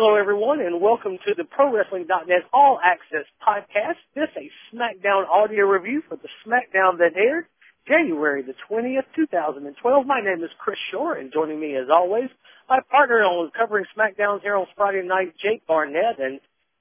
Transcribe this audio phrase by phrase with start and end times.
[0.00, 3.98] Hello, everyone, and welcome to the ProWrestling.net All Access Podcast.
[4.14, 7.46] This is a SmackDown audio review for the SmackDown that aired
[7.88, 10.06] January the 20th, 2012.
[10.06, 12.30] My name is Chris Shore, and joining me, as always,
[12.68, 16.20] my partner on covering SmackDown here on Friday night, Jake Barnett.
[16.20, 16.38] And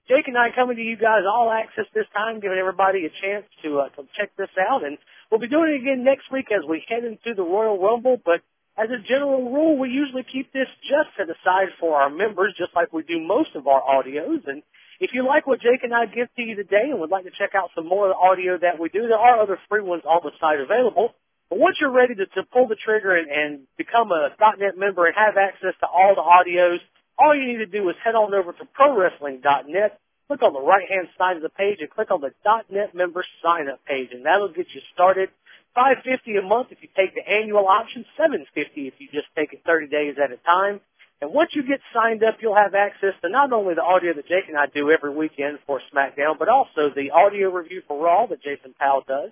[0.08, 3.46] Jake and I coming to you guys all access this time, giving everybody a chance
[3.64, 4.86] to, uh, to check this out.
[4.86, 5.00] And
[5.32, 8.42] we'll be doing it again next week as we head into the Royal Rumble, but
[8.78, 12.76] as a general rule, we usually keep this just set aside for our members, just
[12.76, 14.46] like we do most of our audios.
[14.46, 14.62] And
[15.00, 17.32] if you like what Jake and I give to you today and would like to
[17.32, 20.04] check out some more of the audio that we do, there are other free ones
[20.06, 21.16] on the site available.
[21.50, 25.08] But once you're ready to, to pull the trigger and, and become a .NET member
[25.08, 26.78] and have access to all the audios,
[27.18, 31.08] all you need to do is head on over to ProWrestling.net, click on the right-hand
[31.18, 32.32] side of the page, and click on the
[32.70, 35.30] .NET member sign-up page, and that'll get you started
[35.78, 39.28] five fifty a month if you take the annual option, seven fifty if you just
[39.38, 40.82] take it thirty days at a time.
[41.22, 44.28] And once you get signed up, you'll have access to not only the audio that
[44.28, 48.26] Jake and I do every weekend for SmackDown, but also the audio review for Raw
[48.28, 49.30] that Jason Powell does,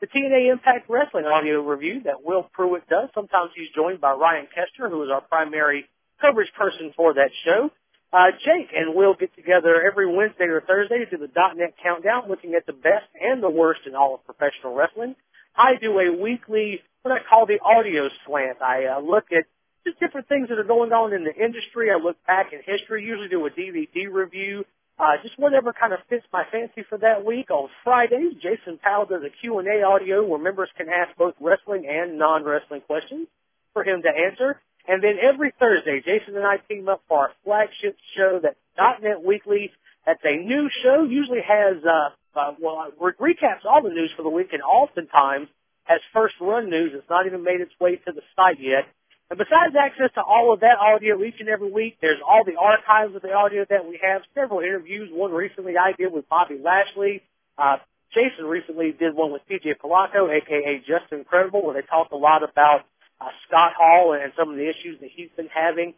[0.00, 3.08] the TNA Impact Wrestling audio review that Will Pruett does.
[3.14, 5.86] Sometimes he's joined by Ryan Kester, who is our primary
[6.20, 7.70] coverage person for that show.
[8.12, 12.28] Uh, Jake and Will get together every Wednesday or Thursday to do the .NET Countdown,
[12.28, 15.16] looking at the best and the worst in all of professional wrestling.
[15.56, 18.60] I do a weekly, what I call the audio slant.
[18.60, 19.44] I uh, look at
[19.86, 21.90] just different things that are going on in the industry.
[21.90, 24.64] I look back in history, usually do a DVD review,
[24.98, 27.50] uh, just whatever kind of fits my fancy for that week.
[27.50, 32.18] On Fridays, Jason Powell does a Q&A audio where members can ask both wrestling and
[32.18, 33.28] non-wrestling questions
[33.72, 34.60] for him to answer.
[34.88, 38.56] And then every Thursday, Jason and I team up for our flagship show that's
[39.02, 39.70] .NET Weekly.
[40.06, 44.22] That's a new show, usually has uh, uh, well, re- recaps all the news for
[44.22, 45.48] the week and oftentimes
[45.84, 48.84] has first run news that's not even made its way to the site yet.
[49.28, 52.56] And besides access to all of that audio each and every week, there's all the
[52.56, 55.10] archives of the audio that we have, several interviews.
[55.12, 57.22] One recently I did with Bobby Lashley.
[57.58, 57.78] Uh,
[58.14, 62.42] Jason recently did one with PJ Polaco, aka Justin Credible, where they talked a lot
[62.42, 62.82] about
[63.20, 65.94] uh, Scott Hall and some of the issues that he's been having.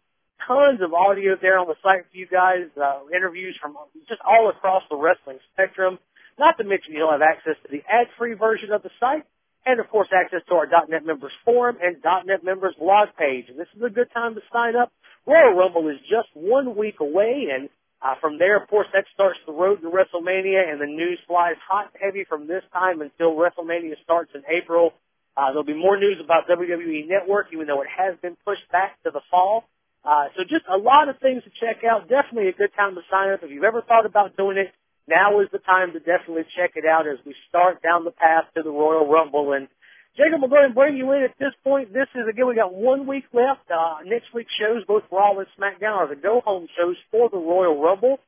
[0.46, 3.76] Tons of audio there on the site for you guys, uh, interviews from
[4.08, 5.98] just all across the wrestling spectrum.
[6.38, 9.24] Not to mention you'll have access to the ad-free version of the site
[9.66, 13.46] and of course access to our .NET members forum and .NET members blog page.
[13.48, 14.92] And this is a good time to sign up.
[15.26, 17.68] Royal Rumble is just one week away and
[18.00, 21.56] uh, from there, of course, that starts the road to WrestleMania, and the news flies
[21.68, 24.92] hot and heavy from this time until WrestleMania starts in April.
[25.36, 29.02] Uh, there'll be more news about WWE Network, even though it has been pushed back
[29.02, 29.64] to the fall.
[30.04, 32.08] Uh, so just a lot of things to check out.
[32.08, 34.72] Definitely a good time to sign up if you've ever thought about doing it
[35.08, 38.44] now is the time to definitely check it out as we start down the path
[38.56, 39.52] to the Royal Rumble.
[39.52, 39.68] And
[40.16, 41.92] Jacob, we're going to bring you in at this point.
[41.92, 43.70] This is again, we got one week left.
[43.70, 47.80] Uh, next week's shows, both Raw and SmackDown, are the go-home shows for the Royal
[47.80, 48.18] Rumble.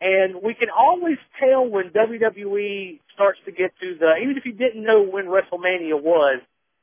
[0.00, 4.52] And we can always tell when WWE starts to get to the, even if you
[4.52, 6.40] didn't know when WrestleMania was,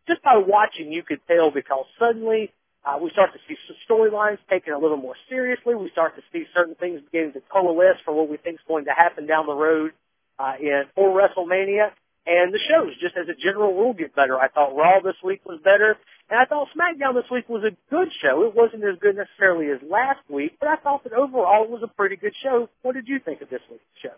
[0.07, 2.51] just by watching you could tell because suddenly
[2.85, 3.56] uh, we start to see
[3.90, 5.73] storylines taken a little more seriously.
[5.73, 8.85] We start to see certain things beginning to coalesce for what we think is going
[8.85, 9.91] to happen down the road
[10.38, 11.90] uh, in for WrestleMania.
[12.28, 14.38] And the shows, just as a general rule, get better.
[14.40, 15.96] I thought Raw this week was better,
[16.29, 18.44] and I thought SmackDown this week was a good show.
[18.46, 21.84] It wasn't as good necessarily as last week, but I thought that overall it was
[21.84, 22.67] a pretty good show.
[22.81, 24.17] What did you think of this week's show?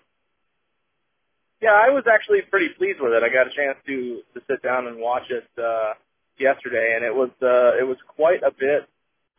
[1.62, 3.24] Yeah, I was actually pretty pleased with it.
[3.24, 5.48] I got a chance to to sit down and watch it.
[5.58, 5.94] Uh,
[6.40, 8.88] yesterday, and it was uh, it was quite a bit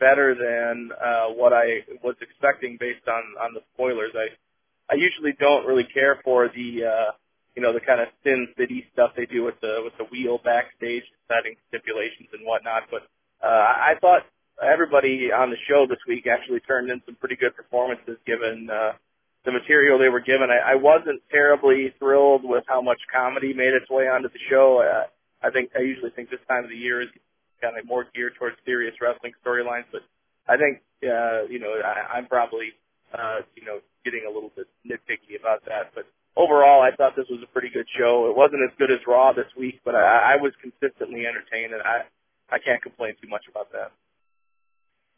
[0.00, 4.12] better than uh, what I was expecting based on on the spoilers.
[4.14, 4.28] I
[4.92, 7.10] I usually don't really care for the uh,
[7.56, 10.38] you know the kind of Sin City stuff they do with the with the wheel
[10.42, 13.02] backstage setting stipulations and whatnot, but
[13.42, 14.22] uh, I thought
[14.62, 18.92] everybody on the show this week actually turned in some pretty good performances given uh,
[19.44, 20.50] the material they were given.
[20.50, 24.82] I, I wasn't terribly thrilled with how much comedy made its way onto the show.
[24.82, 25.06] Uh,
[25.42, 27.08] I think I usually think this time of the year is
[27.60, 30.02] kind of more geared towards serious wrestling storylines, but
[30.48, 32.72] I think uh, you know I, I'm probably
[33.14, 35.92] uh, you know getting a little bit nitpicky about that.
[35.94, 38.30] But overall, I thought this was a pretty good show.
[38.30, 41.82] It wasn't as good as Raw this week, but I, I was consistently entertained, and
[41.82, 42.02] I
[42.50, 43.92] I can't complain too much about that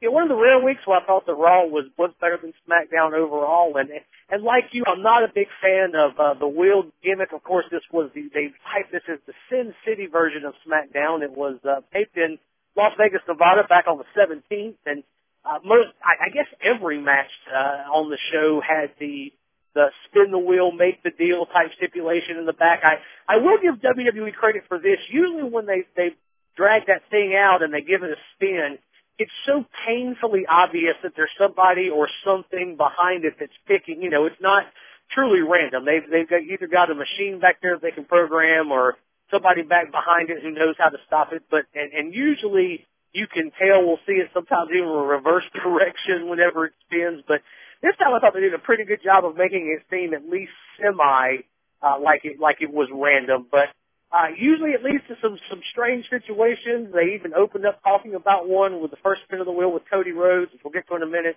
[0.01, 2.55] yeah, one of the rare weeks where I thought the Raw was was better than
[2.67, 3.91] SmackDown overall, and
[4.31, 7.33] and like you, I'm not a big fan of uh, the wheel gimmick.
[7.33, 11.23] Of course, this was the they hyped this as the Sin City version of SmackDown.
[11.23, 12.39] It was uh, taped in
[12.77, 15.03] Las Vegas, Nevada, back on the 17th, and
[15.45, 19.33] uh, most I, I guess every match uh, on the show had the
[19.75, 22.81] the spin the wheel, make the deal type stipulation in the back.
[22.85, 24.99] I I will give WWE credit for this.
[25.11, 26.17] Usually when they they
[26.57, 28.79] drag that thing out and they give it a spin
[29.21, 34.01] it's so painfully obvious that there's somebody or something behind it that's picking.
[34.01, 34.65] You know, it's not
[35.13, 35.85] truly random.
[35.85, 38.97] They've they've got, either got a machine back there that they can program or
[39.31, 41.43] somebody back behind it who knows how to stop it.
[41.51, 43.85] But and, and usually you can tell.
[43.85, 47.23] We'll see it sometimes even in a reverse direction whenever it spins.
[47.29, 47.43] But
[47.83, 50.25] this time I thought they did a pretty good job of making it seem at
[50.25, 51.45] least semi
[51.83, 53.49] uh, like it like it was random.
[53.53, 53.69] But
[54.13, 56.93] uh, usually it leads to some, some strange situations.
[56.93, 59.85] They even opened up talking about one with the first spin of the wheel with
[59.91, 61.37] Cody Rhodes, which we'll get to in a minute.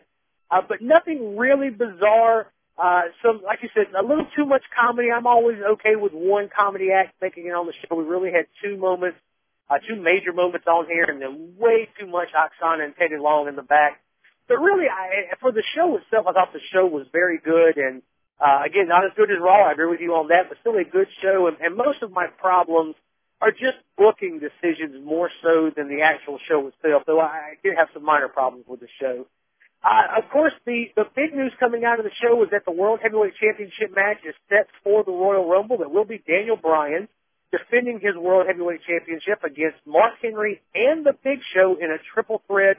[0.49, 2.47] Uh, but nothing really bizarre.
[2.75, 5.09] Uh, some, like you said, a little too much comedy.
[5.11, 7.95] I'm always okay with one comedy act making it on the show.
[7.95, 9.17] We really had two moments,
[9.69, 13.47] uh, two major moments on here, and then way too much Aksana and Teddy Long
[13.47, 14.01] in the back.
[14.47, 18.01] But really, I, for the show itself, I thought the show was very good, and
[18.39, 19.67] uh, again, not as good as Raw.
[19.67, 21.47] I agree with you on that, but still a good show.
[21.47, 22.95] And, and most of my problems
[23.41, 27.03] are just booking decisions more so than the actual show itself.
[27.05, 29.25] Though I, I did have some minor problems with the show.
[29.83, 32.71] Uh, of course, the the big news coming out of the show is that the
[32.71, 35.79] World Heavyweight Championship match is set for the Royal Rumble.
[35.79, 37.09] That will be Daniel Bryan
[37.51, 42.41] defending his World Heavyweight Championship against Mark Henry and the Big Show in a triple
[42.47, 42.77] threat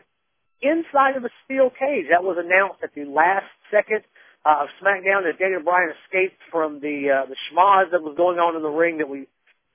[0.63, 2.07] inside of a steel cage.
[2.11, 4.03] That was announced at the last second
[4.45, 8.39] uh, of SmackDown that Daniel Bryan escaped from the uh, the schmaz that was going
[8.39, 8.99] on in the ring.
[8.99, 9.27] That we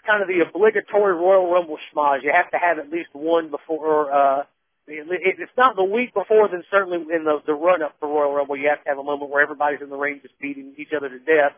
[0.06, 2.24] kind of the obligatory Royal Rumble schmaz.
[2.24, 4.12] You have to have at least one before.
[4.12, 4.44] Uh,
[4.88, 8.34] it, it's not the week before, then certainly in the the run up for Royal
[8.34, 10.94] Rumble, you have to have a moment where everybody's in the ring just beating each
[10.96, 11.54] other to death.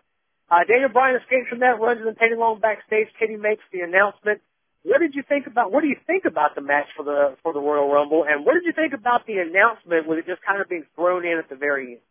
[0.50, 3.08] Uh, Daniel Bryan escapes from that, runs into Teddy Long backstage.
[3.18, 4.42] Teddy makes the announcement.
[4.84, 5.72] What did you think about?
[5.72, 8.26] What do you think about the match for the for the Royal Rumble?
[8.28, 11.26] And what did you think about the announcement with it just kind of being thrown
[11.26, 12.02] in at the very end?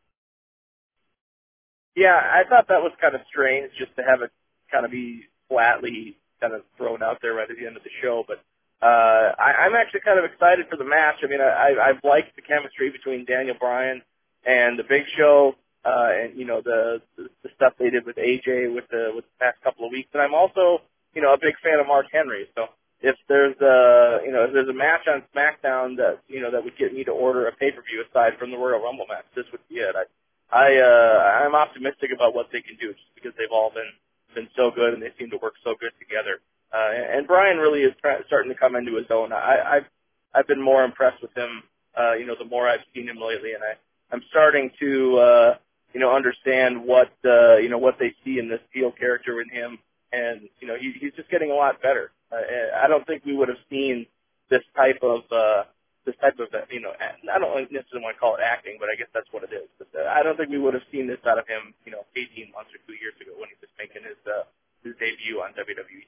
[2.01, 4.33] Yeah, I thought that was kind of strange just to have it
[4.73, 7.93] kind of be flatly kind of thrown out there right at the end of the
[8.01, 8.25] show.
[8.27, 8.41] But
[8.81, 11.21] uh, I, I'm actually kind of excited for the match.
[11.23, 14.01] I mean, I, I've liked the chemistry between Daniel Bryan
[14.47, 18.17] and the Big Show, uh, and you know the, the the stuff they did with
[18.17, 20.09] AJ with the with the past couple of weeks.
[20.15, 20.81] And I'm also
[21.13, 22.49] you know a big fan of Mark Henry.
[22.57, 22.73] So
[23.03, 26.65] if there's a you know if there's a match on SmackDown that you know that
[26.65, 29.29] would get me to order a pay per view aside from the Royal Rumble match,
[29.37, 29.95] this would be it.
[29.95, 30.05] I
[30.53, 33.91] I uh, I'm optimistic about what they can do just because they've all been
[34.35, 36.41] been so good and they seem to work so good together.
[36.75, 39.33] Uh, and Bryan really is try- starting to come into his own.
[39.33, 39.87] I, I've
[40.35, 41.63] I've been more impressed with him,
[41.99, 43.75] uh, you know, the more I've seen him lately, and I
[44.13, 45.55] I'm starting to uh,
[45.95, 49.49] you know understand what uh, you know what they see in this heel character in
[49.51, 49.79] him,
[50.13, 52.13] and you know he, he's just getting a lot better.
[52.33, 52.39] Uh,
[52.85, 54.07] I don't think we would have seen
[54.51, 55.65] this type of uh,
[56.07, 58.97] this type of, you know, I don't necessarily want to call it acting, but I
[58.97, 59.69] guess that's what it is.
[59.77, 62.09] But uh, I don't think we would have seen this out of him, you know,
[62.17, 64.49] 18 months or two years ago when he was making his uh,
[64.81, 66.05] his debut on WWE.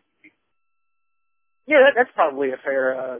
[1.69, 3.19] Yeah, that, that's probably a fair uh,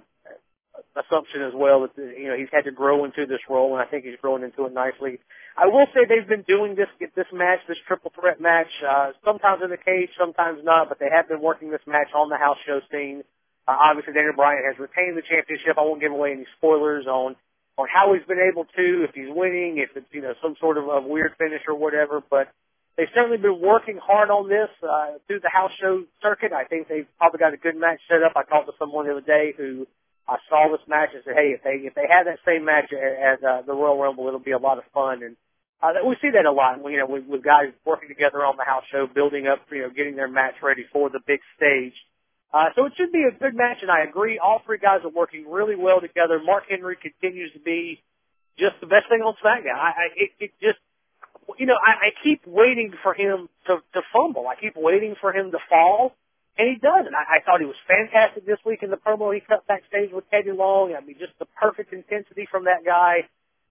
[0.97, 1.85] assumption as well.
[1.85, 4.43] That you know he's had to grow into this role, and I think he's growing
[4.43, 5.21] into it nicely.
[5.57, 9.63] I will say they've been doing this this match, this triple threat match, uh, sometimes
[9.63, 12.59] in the cage, sometimes not, but they have been working this match on the house
[12.67, 13.23] show scene.
[13.67, 15.79] Uh, obviously, Daniel Bryan has retained the championship.
[15.79, 17.37] I won't give away any spoilers on
[17.79, 20.77] on how he's been able to, if he's winning, if it's you know some sort
[20.79, 22.21] of a weird finish or whatever.
[22.21, 22.49] But
[22.97, 26.53] they've certainly been working hard on this uh, through the house show circuit.
[26.53, 28.33] I think they've probably got a good match set up.
[28.37, 29.87] I talked to someone the other day who
[30.29, 32.93] I saw this match and said, "Hey, if they if they have that same match
[32.93, 35.37] as uh, the Royal Rumble, it'll be a lot of fun." And
[35.83, 36.79] uh, we see that a lot.
[36.85, 39.91] You know, with, with guys working together on the house show, building up, you know,
[39.91, 41.95] getting their match ready for the big stage.
[42.53, 44.39] Uh, so it should be a good match, and I agree.
[44.39, 46.41] All three guys are working really well together.
[46.45, 48.03] Mark Henry continues to be
[48.59, 49.77] just the best thing on SmackDown.
[49.77, 50.79] I, I it, it just,
[51.59, 54.47] you know, I, I keep waiting for him to, to fumble.
[54.49, 56.13] I keep waiting for him to fall,
[56.59, 57.15] and he doesn't.
[57.15, 60.29] I, I thought he was fantastic this week in the promo he cut backstage with
[60.31, 60.95] Teddy Long.
[60.95, 63.29] I mean, just the perfect intensity from that guy.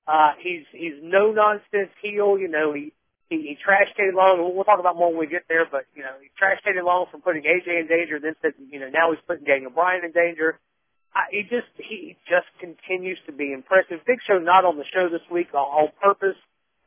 [0.07, 2.39] Uh, he's he's no nonsense heel.
[2.39, 2.93] You know, he
[3.31, 4.43] he, he trashed Teddy Long.
[4.43, 6.83] We'll, we'll talk about more when we get there, but you know, he trashed Teddy
[6.83, 8.19] Long from putting AJ in danger.
[8.19, 10.59] Then said, you know, now he's putting Daniel Bryan in danger.
[11.15, 14.03] I, he just he just continues to be impressive.
[14.05, 16.35] Big Show not on the show this week on, on purpose.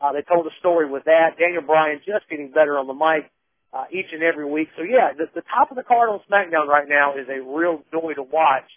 [0.01, 1.41] Uh, they told a story with that.
[1.41, 3.33] Daniel Bryan just getting better on the mic
[3.73, 4.69] uh, each and every week.
[4.77, 7.81] So yeah, the, the top of the card on SmackDown right now is a real
[7.91, 8.69] joy to watch.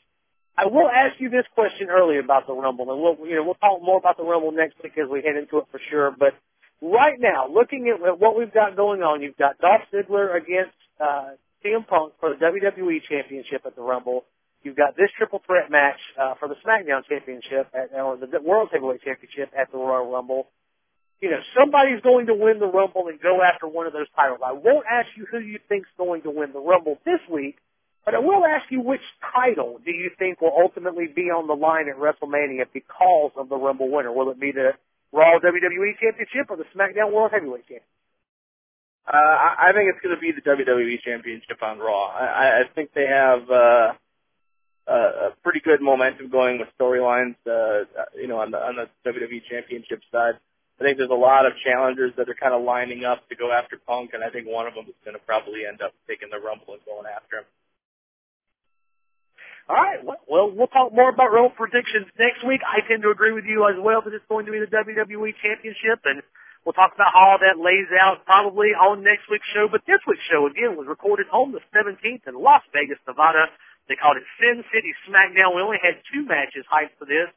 [0.58, 3.60] I will ask you this question early about the Rumble, and we'll you know we'll
[3.60, 6.16] talk more about the Rumble next week as we head into it for sure.
[6.18, 6.34] But
[6.82, 11.32] right now, looking at what we've got going on, you've got Dolph Ziggler against uh,
[11.64, 14.24] CM Punk for the WWE Championship at the Rumble.
[14.64, 18.70] You've got this triple threat match uh, for the SmackDown Championship at, or the World
[18.72, 20.48] Heavyweight Championship at the Royal Rumble.
[21.22, 24.40] You know, somebody's going to win the Rumble and go after one of those titles.
[24.46, 27.58] I won't ask you who you think's going to win the Rumble this week,
[28.06, 29.02] But I will ask you which
[29.36, 33.58] title do you think will ultimately be on the line at WrestleMania because of the
[33.58, 34.14] Rumble winner?
[34.14, 34.72] Will it be the
[35.12, 37.88] Raw WWE Championship or the SmackDown World Heavyweight Championship?
[39.08, 42.08] Uh, I think it's going to be the WWE Championship on Raw.
[42.08, 43.94] I, I think they have uh,
[44.88, 47.36] a pretty good momentum going with storylines.
[47.46, 47.86] Uh,
[48.16, 50.36] you know, on the on the WWE Championship side,
[50.80, 53.52] I think there's a lot of challengers that are kind of lining up to go
[53.52, 56.30] after Punk, and I think one of them is going to probably end up taking
[56.30, 57.46] the Rumble and going after him.
[59.68, 60.00] All right.
[60.00, 62.64] Well, we'll talk more about real predictions next week.
[62.64, 65.36] I tend to agree with you as well that it's going to be the WWE
[65.44, 66.24] Championship, and
[66.64, 69.68] we'll talk about how all that lays out probably on next week's show.
[69.68, 73.52] But this week's show, again, was recorded on the 17th in Las Vegas, Nevada.
[73.92, 75.52] They called it Sin City SmackDown.
[75.52, 77.28] We only had two matches hyped for this.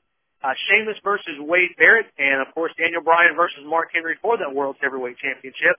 [0.43, 4.55] Uh, Sheamus versus Wade Barrett, and of course Daniel Bryan versus Mark Henry for that
[4.55, 5.77] World Heavyweight Championship.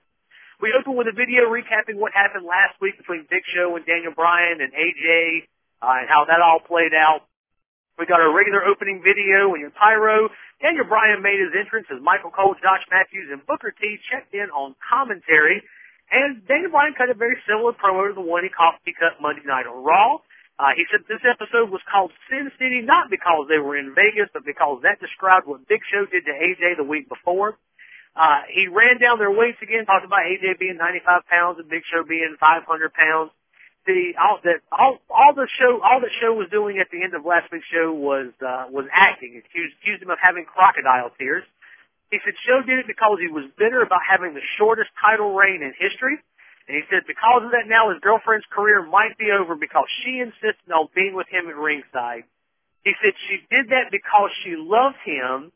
[0.62, 4.14] We opened with a video recapping what happened last week between Big Show and Daniel
[4.14, 5.50] Bryan and AJ
[5.82, 7.26] uh, and how that all played out.
[7.98, 10.30] We got our regular opening video and your pyro.
[10.62, 14.50] Daniel Bryan made his entrance as Michael Cole, Josh Matthews, and Booker T checked in
[14.54, 15.62] on commentary.
[16.10, 19.22] And Daniel Bryan cut a very similar promo to the one he, caught, he cut
[19.22, 20.22] Monday Night on Raw.
[20.62, 24.30] Uh, he said this episode was called Sin City not because they were in Vegas,
[24.30, 27.58] but because that described what Big Show did to AJ the week before.
[28.14, 31.82] Uh, he ran down their weights again, talked about AJ being 95 pounds and Big
[31.90, 33.32] Show being 500 pounds
[33.94, 37.14] the all that all all the show all the show was doing at the end
[37.14, 39.36] of last week's show was uh, was acting.
[39.38, 41.44] Accused, accused him of having crocodile tears.
[42.12, 45.64] He said Show did it because he was bitter about having the shortest title reign
[45.64, 46.20] in history.
[46.68, 50.20] And he said because of that now his girlfriend's career might be over because she
[50.20, 52.28] insisted on being with him at ringside.
[52.84, 55.52] He said she did that because she loved him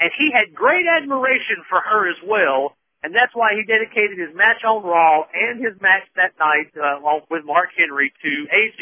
[0.00, 4.32] and he had great admiration for her as well and that's why he dedicated his
[4.32, 8.80] match on Raw and his match that night uh, with Mark Henry to AJ.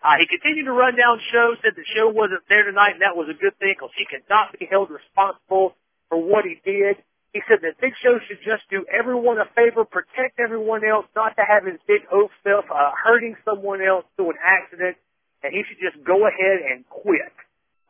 [0.00, 3.12] Uh, he continued to run down shows, said the show wasn't there tonight, and that
[3.12, 5.76] was a good thing because he could not be held responsible
[6.08, 6.96] for what he did.
[7.36, 11.36] He said that Big Show should just do everyone a favor, protect everyone else, not
[11.36, 14.96] to have his big oaf self uh, hurting someone else through an accident,
[15.42, 17.34] and he should just go ahead and quit.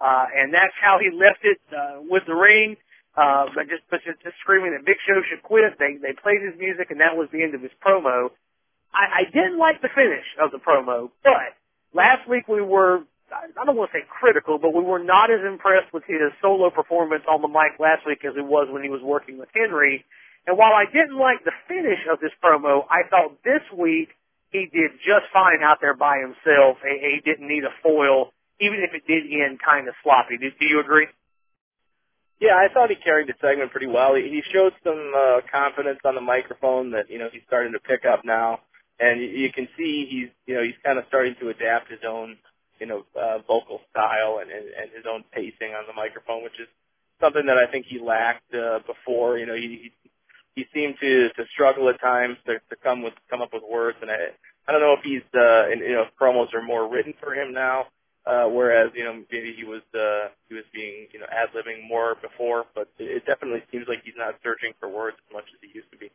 [0.01, 2.75] Uh, and that's how he left it uh, with the ring.
[3.17, 5.79] Uh, but just, but just, just screaming that Big Show should quit.
[5.79, 8.31] They, they played his music and that was the end of his promo.
[8.93, 11.55] I, I didn't like the finish of the promo, but
[11.93, 15.41] last week we were, I don't want to say critical, but we were not as
[15.47, 18.91] impressed with his solo performance on the mic last week as he was when he
[18.91, 20.05] was working with Henry.
[20.47, 24.11] And while I didn't like the finish of this promo, I thought this week
[24.51, 26.79] he did just fine out there by himself.
[26.83, 28.31] He, he didn't need a foil,
[28.61, 30.39] even if it did end kind of sloppy.
[30.39, 31.07] Do, do you agree?
[32.45, 34.15] Yeah, I thought he carried the segment pretty well.
[34.17, 38.05] He, showed some uh, confidence on the microphone that you know he's starting to pick
[38.05, 38.61] up now,
[39.01, 42.37] and you, can see he's you know he's kind of starting to adapt his own
[42.79, 46.61] you know uh, vocal style and, and and his own pacing on the microphone, which
[46.61, 46.69] is
[47.19, 49.39] something that I think he lacked uh, before.
[49.39, 49.91] You know, he
[50.55, 53.97] he seemed to to struggle at times to, to come with come up with words,
[54.03, 54.37] and I
[54.69, 57.55] I don't know if he's uh, and, you know promos are more written for him
[57.55, 57.87] now
[58.27, 61.87] uh, whereas you know maybe he was uh, he was being you know ad libbing
[61.87, 65.61] more before, but it definitely seems like he's not searching for words as much as
[65.61, 66.11] he used to be,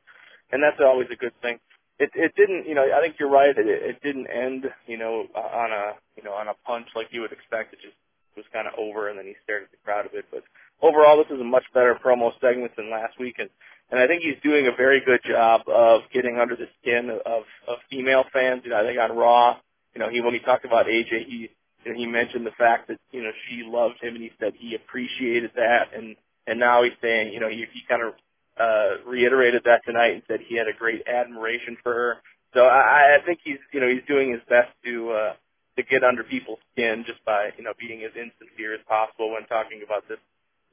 [0.51, 1.59] and that's always a good thing.
[1.99, 3.53] It it didn't you know I think you're right.
[3.53, 7.21] It, it didn't end you know on a you know on a punch like you
[7.21, 7.73] would expect.
[7.73, 7.97] It just
[8.35, 10.25] was kind of over, and then he stared at the crowd a bit.
[10.31, 10.43] But
[10.81, 13.49] overall, this was a much better promo segment than last week, and
[13.91, 17.43] and I think he's doing a very good job of getting under the skin of
[17.67, 18.61] of female fans.
[18.63, 19.57] You know, I think on Raw,
[19.93, 21.49] you know, he when he talked about AJ, he
[21.85, 24.75] and he mentioned the fact that you know she loved him, and he said he
[24.75, 26.15] appreciated that, and
[26.47, 28.13] and now he's saying you know he, he kind of
[28.59, 32.17] uh, reiterated that tonight and said he had a great admiration for her.
[32.53, 35.33] So I, I think he's you know he's doing his best to uh,
[35.77, 39.45] to get under people's skin just by you know being as insincere as possible when
[39.47, 40.19] talking about this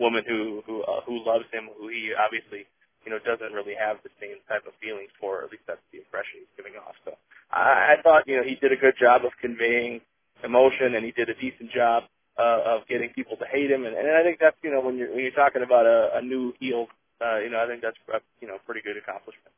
[0.00, 2.66] woman who who uh, who loves him, who he obviously
[3.06, 5.40] you know doesn't really have the same type of feelings for.
[5.40, 6.98] Or at least that's the impression he's giving off.
[7.04, 7.14] So
[7.52, 10.00] I, I thought you know he did a good job of conveying
[10.44, 12.04] emotion, and he did a decent job
[12.38, 13.84] uh, of getting people to hate him.
[13.84, 16.22] And, and I think that's you know when you're when you're talking about a, a
[16.22, 16.86] new heel,
[17.20, 19.52] uh, you know I think that's a, you know pretty good accomplishment.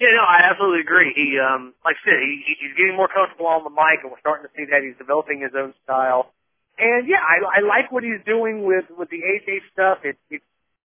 [0.00, 1.12] Yeah, no, I absolutely agree.
[1.14, 4.18] He, um, like I said, he, he's getting more comfortable on the mic, and we're
[4.18, 6.32] starting to see that he's developing his own style.
[6.74, 9.98] And yeah, I, I like what he's doing with with the AJ stuff.
[10.02, 10.44] It's it's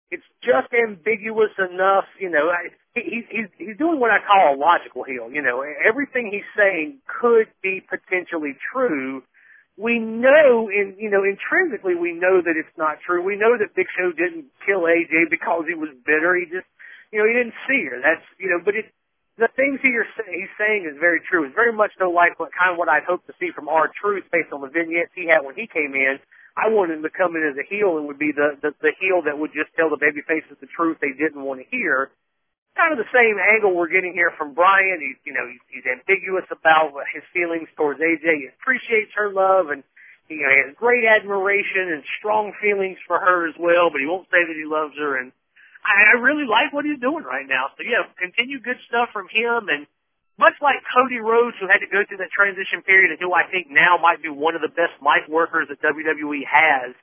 [0.09, 2.49] it's just ambiguous enough, you know.
[2.49, 2.73] I,
[3.05, 5.29] he's he's he's doing what I call a logical heel.
[5.29, 9.23] You know, everything he's saying could be potentially true.
[9.77, 13.21] We know, in you know, intrinsically, we know that it's not true.
[13.21, 16.33] We know that Big Show didn't kill AJ because he was bitter.
[16.33, 16.65] He just,
[17.13, 18.01] you know, he didn't see her.
[18.01, 18.89] That's you know, but it
[19.37, 21.45] the things he he's saying is very true.
[21.45, 24.25] It's very much so like what kind of what I'd hoped to see from R-Truth
[24.33, 26.17] based on the vignettes he had when he came in.
[26.57, 28.97] I wanted him to come in as a heel and would be the, the the
[28.97, 32.09] heel that would just tell the baby faces the truth they didn't want to hear.
[32.77, 35.01] Kind of the same angle we're getting here from Bryan.
[35.01, 38.21] He's you know he's, he's ambiguous about his feelings towards AJ.
[38.21, 39.81] He appreciates her love and
[40.29, 44.05] you know he has great admiration and strong feelings for her as well, but he
[44.05, 45.33] won't say that he loves her and
[45.81, 47.73] I, I really like what he's doing right now.
[47.77, 49.87] So yeah, continue good stuff from him and
[50.37, 53.49] much like Cody Rhodes, who had to go through that transition period and who I
[53.49, 56.93] think now might be one of the best mic workers that WWE has,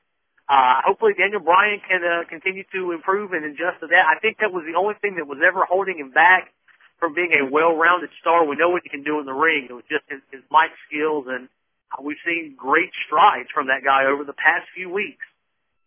[0.48, 4.04] uh, hopefully Daniel Bryan can uh, continue to improve and adjust to that.
[4.06, 6.52] I think that was the only thing that was ever holding him back
[7.00, 8.44] from being a well-rounded star.
[8.44, 9.66] We know what he can do in the ring.
[9.68, 11.48] It was just his, his mic skills, and
[11.92, 15.24] uh, we've seen great strides from that guy over the past few weeks.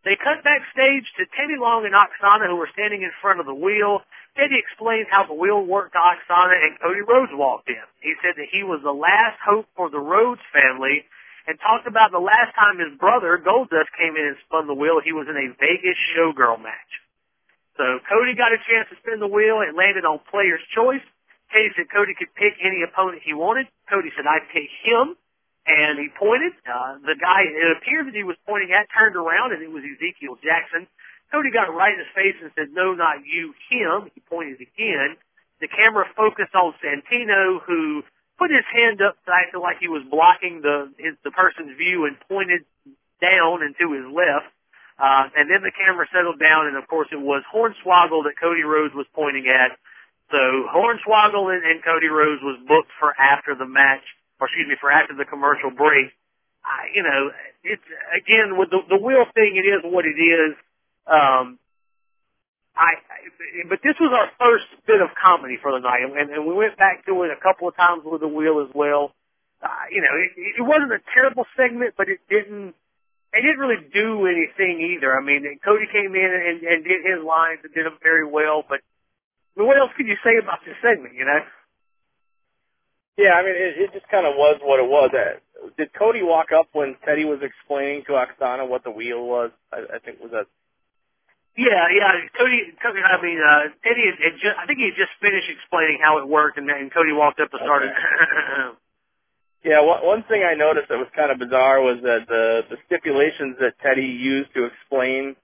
[0.03, 3.53] They cut backstage to Teddy Long and Aksana, who were standing in front of the
[3.53, 4.01] wheel.
[4.37, 7.83] Teddy explained how the wheel worked to Aksana, and Cody Rhodes walked in.
[7.99, 11.03] He said that he was the last hope for the Rhodes family,
[11.47, 14.99] and talked about the last time his brother Goldust came in and spun the wheel.
[14.99, 16.91] He was in a Vegas showgirl match.
[17.79, 19.63] So Cody got a chance to spin the wheel.
[19.63, 21.03] It landed on player's choice.
[21.53, 23.71] Teddy said Cody could pick any opponent he wanted.
[23.87, 25.15] Cody said, I pick him
[25.67, 26.51] and he pointed.
[26.63, 29.83] Uh, the guy, it appeared that he was pointing at, turned around, and it was
[29.83, 30.87] Ezekiel Jackson.
[31.31, 34.07] Cody got right in his face and said, no, not you, him.
[34.15, 35.19] He pointed again.
[35.59, 38.03] The camera focused on Santino, who
[38.37, 42.17] put his hand up, acted like he was blocking the his, the person's view, and
[42.29, 42.63] pointed
[43.21, 44.49] down and to his left.
[44.97, 48.63] Uh, and then the camera settled down, and of course it was Hornswoggle that Cody
[48.63, 49.77] Rhodes was pointing at.
[50.31, 50.41] So
[50.73, 54.03] Hornswoggle and, and Cody Rhodes was booked for after the match
[54.39, 56.13] or excuse me, for after the commercial break.
[56.63, 57.31] I, you know,
[57.63, 59.55] it's again with the the wheel thing.
[59.57, 60.55] It is what it is.
[61.07, 61.59] Um,
[62.77, 63.01] I,
[63.69, 66.77] but this was our first bit of comedy for the night, and, and we went
[66.77, 69.11] back to it a couple of times with the wheel as well.
[69.61, 72.77] Uh, you know, it, it wasn't a terrible segment, but it didn't.
[73.33, 75.11] It didn't really do anything either.
[75.11, 78.63] I mean, Cody came in and, and did his lines and did them very well,
[78.63, 81.15] but I mean, what else could you say about this segment?
[81.15, 81.41] You know.
[83.17, 85.09] Yeah, I mean, it, it just kind of was what it was.
[85.09, 85.41] Uh,
[85.77, 89.51] did Cody walk up when Teddy was explaining to Aksana what the wheel was?
[89.73, 90.45] I, I think was that.
[91.57, 92.13] Yeah, yeah.
[92.37, 95.49] Cody, Cody I mean, uh, Teddy had, had just, I think he had just finished
[95.49, 97.89] explaining how it worked, and then Cody walked up and started.
[97.89, 98.77] Okay.
[99.73, 102.77] yeah, one, one thing I noticed that was kind of bizarre was that the the
[102.85, 105.35] stipulations that Teddy used to explain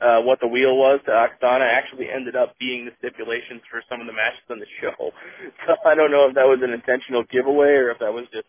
[0.00, 4.00] uh, what the wheel was to Aksana actually ended up being the stipulations for some
[4.00, 4.94] of the matches on the show.
[5.66, 8.46] So I don't know if that was an intentional giveaway or if that was just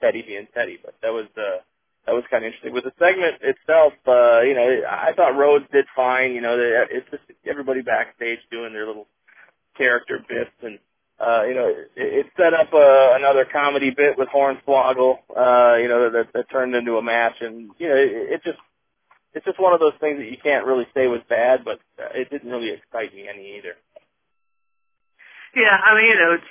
[0.00, 1.60] Teddy being Teddy, but that was uh,
[2.06, 2.72] that was kind of interesting.
[2.72, 6.34] With the segment itself, uh, you know, I thought Rhodes did fine.
[6.34, 9.06] You know, it's just everybody backstage doing their little
[9.76, 10.78] character bits and.
[11.16, 15.86] Uh, you know, it, it set up uh, another comedy bit with Hornswoggle, uh, you
[15.86, 18.58] know, that, that turned into a match, and you know, it, it just
[19.34, 22.08] it's just one of those things that you can't really say was bad, but uh,
[22.14, 23.74] it didn't really excite me any either.
[25.54, 26.50] Yeah, I mean, you know, it's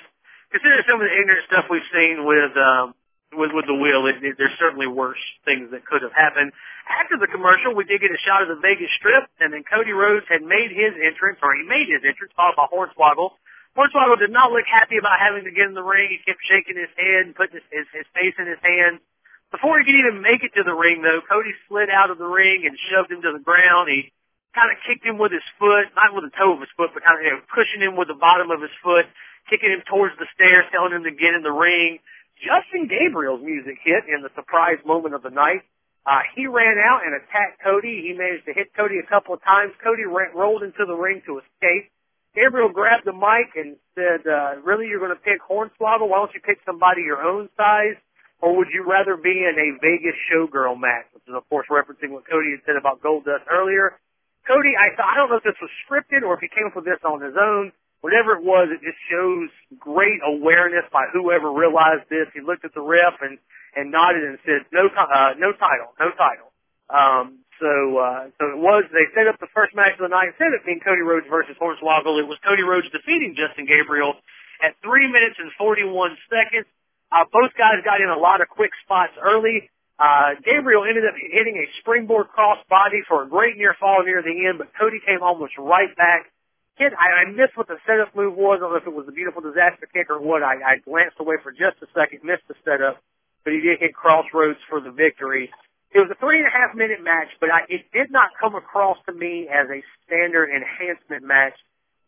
[0.52, 2.94] consider some of the ignorant stuff we've seen with um,
[3.36, 4.06] with with the wheel.
[4.08, 6.54] It, it, there's certainly worse things that could have happened.
[6.88, 9.92] After the commercial, we did get a shot of the Vegas Strip, and then Cody
[9.92, 13.40] Rhodes had made his entrance, or he made his entrance, followed by Hornswoggle.
[13.74, 16.14] Hornswoggle did not look happy about having to get in the ring.
[16.14, 19.02] He kept shaking his head and putting his, his, his face in his hands.
[19.50, 22.30] Before he could even make it to the ring, though, Cody slid out of the
[22.30, 23.90] ring and shoved him to the ground.
[23.90, 24.10] He
[24.54, 27.06] kind of kicked him with his foot, not with the toe of his foot, but
[27.06, 29.06] kind of you know, pushing him with the bottom of his foot,
[29.50, 32.02] kicking him towards the stairs, telling him to get in the ring.
[32.40, 35.62] Justin Gabriel's music hit in the surprise moment of the night.
[36.06, 38.04] Uh, he ran out and attacked Cody.
[38.04, 39.72] He managed to hit Cody a couple of times.
[39.84, 41.90] Cody ran, rolled into the ring to escape.
[42.36, 46.10] Gabriel grabbed the mic and said, uh, really, you're going to pick Hornswoggle?
[46.10, 47.96] Why don't you pick somebody your own size?
[48.42, 52.12] Or would you rather be in a Vegas showgirl match, which is of course referencing
[52.12, 53.96] what Cody had said about Goldust earlier?
[54.44, 56.84] Cody, I, I don't know if this was scripted or if he came up with
[56.84, 57.72] this on his own.
[58.04, 59.48] Whatever it was, it just shows
[59.80, 62.28] great awareness by whoever realized this.
[62.36, 63.40] He looked at the ref and
[63.80, 66.52] and nodded and said, "No, uh, no title, no title."
[66.92, 68.84] Um, so, uh, so it was.
[68.92, 71.56] They set up the first match of the night instead of being Cody Rhodes versus
[71.56, 72.20] Hornswoggle.
[72.20, 74.20] It was Cody Rhodes defeating Justin Gabriel
[74.60, 76.68] at three minutes and 41 seconds.
[77.08, 79.72] Uh, both guys got in a lot of quick spots early.
[79.96, 84.22] Uh, Gabriel ended up hitting a springboard cross body for a great near fall near
[84.22, 86.28] the end, but Cody came almost right back.
[86.76, 88.58] Hit, I, I missed what the setup move was.
[88.58, 90.42] I don't know if it was the beautiful disaster kick or what.
[90.42, 93.02] I, I glanced away for just a second, missed the setup,
[93.44, 95.52] but he did hit Cross Rhodes for the victory.
[95.94, 98.56] It was a three and a half minute match, but I, it did not come
[98.56, 101.54] across to me as a standard enhancement match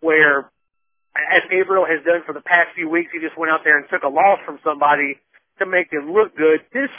[0.01, 0.49] where
[1.15, 3.11] as Gabriel has done for the past few weeks.
[3.13, 5.17] He just went out there and took a loss from somebody
[5.59, 6.59] to make them look good.
[6.73, 6.91] This,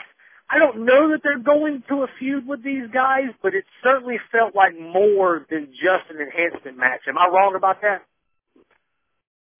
[0.49, 4.19] I don't know that they're going to a feud with these guys, but it certainly
[4.31, 7.01] felt like more than just an enhancement match.
[7.09, 8.03] Am I wrong about that?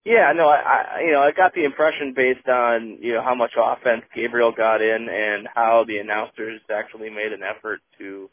[0.05, 3.35] Yeah, no, I, I you know I got the impression based on you know how
[3.35, 8.29] much offense Gabriel got in and how the announcers actually made an effort to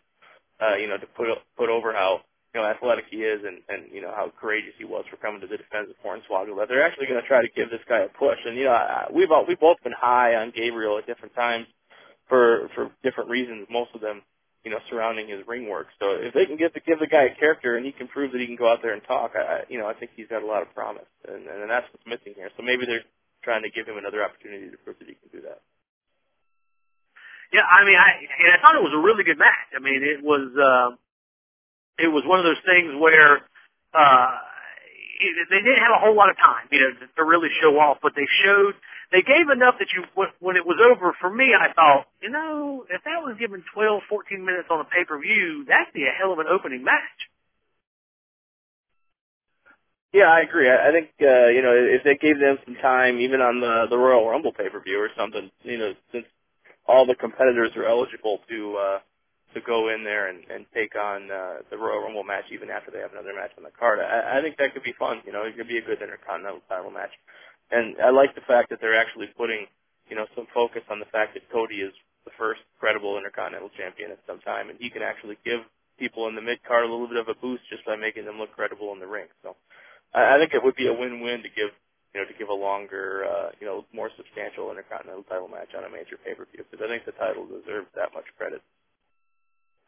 [0.62, 2.20] uh, you know to put put over how
[2.54, 5.40] you know athletic he is and and you know how courageous he was for coming
[5.40, 8.06] to the defense of Hornswoggle that they're actually going to try to give this guy
[8.06, 11.08] a push and you know I, we've all, we've both been high on Gabriel at
[11.08, 11.66] different times
[12.28, 14.22] for for different reasons most of them
[14.64, 15.88] you know, surrounding his ring work.
[16.00, 18.32] So if they can give the give the guy a character and he can prove
[18.32, 20.42] that he can go out there and talk, I, you know, I think he's got
[20.42, 22.50] a lot of promise, and and that's what's missing here.
[22.56, 23.04] So maybe they're
[23.44, 25.60] trying to give him another opportunity to prove that he can do that.
[27.52, 29.68] Yeah, I mean, I and I thought it was a really good match.
[29.76, 30.96] I mean, it was uh,
[32.00, 33.44] it was one of those things where
[33.92, 34.30] uh,
[35.50, 37.98] they didn't have a whole lot of time, you know, to, to really show off,
[38.02, 38.74] but they showed
[39.12, 40.02] they gave enough that you,
[40.40, 44.02] when it was over for me, I thought, you know, if that was given 12,
[44.08, 47.20] 14 minutes on a pay-per-view, that'd be a hell of an opening match.
[50.14, 50.70] Yeah, I agree.
[50.70, 53.98] I, think uh, you know if they gave them some time, even on the the
[53.98, 56.24] Royal Rumble pay per view or something, you know, since
[56.86, 58.98] all the competitors are eligible to uh,
[59.54, 62.90] to go in there and, and take on uh, the Royal Rumble match, even after
[62.90, 65.22] they have another match on the card, I, I think that could be fun.
[65.26, 67.12] You know, it could be a good Intercontinental title match
[67.70, 69.66] and I like the fact that they're actually putting,
[70.08, 71.92] you know, some focus on the fact that Cody is
[72.24, 75.60] the first credible Intercontinental Champion at some time, and he can actually give
[75.98, 78.38] people in the mid card a little bit of a boost just by making them
[78.38, 79.28] look credible in the ring.
[79.42, 79.56] So
[80.12, 81.72] I, I think it would be a win-win to give,
[82.12, 85.84] you know, to give a longer, uh, you know, more substantial Intercontinental title match on
[85.84, 88.60] a major pay-per-view because I think the title deserves that much credit.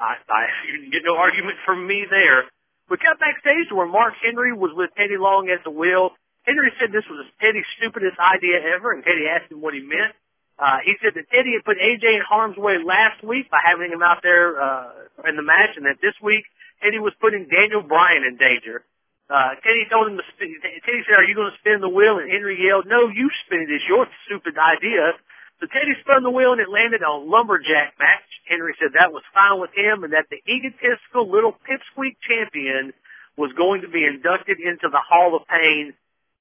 [0.00, 2.44] I, I you get no argument from me there.
[2.88, 6.10] We got backstage where Mark Henry was with Teddy Long at the wheel.
[6.44, 10.14] Henry said this was Teddy's stupidest idea ever, and Teddy asked him what he meant.
[10.58, 13.90] Uh, he said that Teddy had put AJ in harm's way last week by having
[13.90, 16.44] him out there uh, in the match, and that this week
[16.80, 18.84] Teddy was putting Daniel Bryan in danger.
[19.28, 22.22] Uh, Teddy told him to spin, Teddy said, "Are you going to spin the wheel?"
[22.22, 23.74] And Henry yelled, "No, you spin it.
[23.74, 25.18] It's your stupid idea."
[25.60, 28.28] So Teddy spun the wheel and it landed on lumberjack match.
[28.46, 32.92] Henry said that was fine with him, and that the egotistical little pipsqueak champion
[33.36, 35.94] was going to be inducted into the Hall of Pain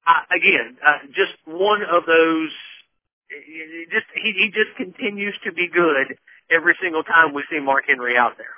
[0.05, 2.51] uh, again, uh, just one of those.
[3.89, 6.15] Just he he just continues to be good
[6.51, 8.53] every single time we see Mark Henry out there.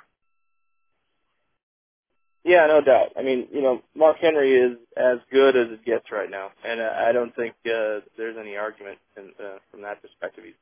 [2.44, 3.12] Yeah, no doubt.
[3.18, 6.80] I mean, you know, Mark Henry is as good as it gets right now, and
[6.80, 10.44] uh, I don't think uh, there's any argument in, uh, from that perspective.
[10.44, 10.54] He's,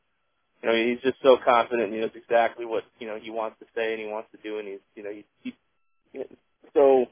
[0.62, 1.92] you know, he's just so confident.
[1.92, 4.58] He knows exactly what you know he wants to say and he wants to do,
[4.58, 5.24] and he's, you know, he,
[6.14, 6.24] he
[6.74, 7.06] so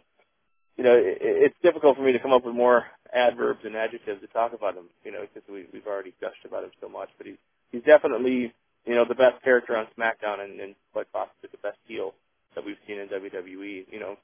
[0.76, 4.20] you know, it, it's difficult for me to come up with more adverbs and adjectives
[4.20, 7.08] to talk about him, you know, because we, we've already gushed about him so much.
[7.18, 7.38] But he's
[7.72, 8.52] he's definitely,
[8.86, 12.14] you know, the best character on SmackDown and, and quite possibly the best heel
[12.54, 14.16] that we've seen in WWE, you know,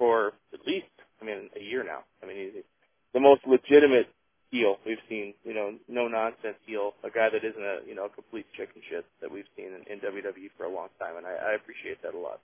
[0.00, 0.88] for at least,
[1.20, 2.08] I mean, a year now.
[2.24, 2.64] I mean, he's
[3.12, 4.08] the most legitimate
[4.50, 8.08] heel we've seen, you know, no nonsense heel, a guy that isn't a, you know,
[8.08, 11.52] complete chicken shit that we've seen in, in WWE for a long time, and I,
[11.52, 12.40] I appreciate that a lot.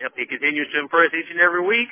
[0.00, 1.88] Yep, he continues to impress each and every week.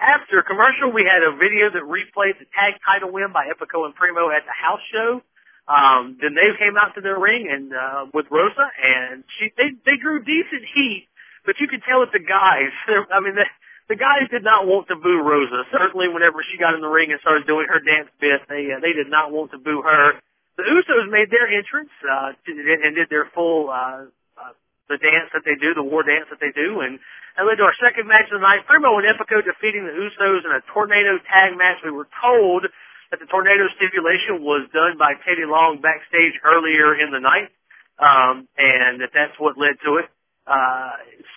[0.00, 3.94] After commercial, we had a video that replayed the tag title win by Epico and
[3.94, 5.20] Primo at the house show.
[5.68, 9.70] Um, then they came out to their ring and uh, with Rosa, and she they
[9.84, 11.06] they drew decent heat,
[11.44, 12.72] but you could tell that the guys,
[13.12, 13.46] I mean the
[13.90, 15.66] the guys did not want to boo Rosa.
[15.74, 18.78] Certainly, whenever she got in the ring and started doing her dance bit, they uh,
[18.78, 20.14] they did not want to boo her.
[20.54, 24.06] The Usos made their entrance uh, and did their full uh,
[24.38, 24.54] uh,
[24.86, 27.02] the dance that they do, the war dance that they do, and
[27.34, 28.62] that led to our second match of the night.
[28.70, 31.82] Primo and Epico defeating the Usos in a tornado tag match.
[31.82, 32.70] We were told
[33.10, 37.50] that the tornado stipulation was done by Teddy Long backstage earlier in the night,
[37.98, 40.06] um, and that that's what led to it.
[40.46, 40.90] Uh,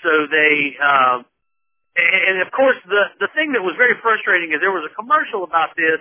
[0.03, 1.25] so they, um,
[1.95, 5.43] and of course, the the thing that was very frustrating is there was a commercial
[5.43, 5.99] about this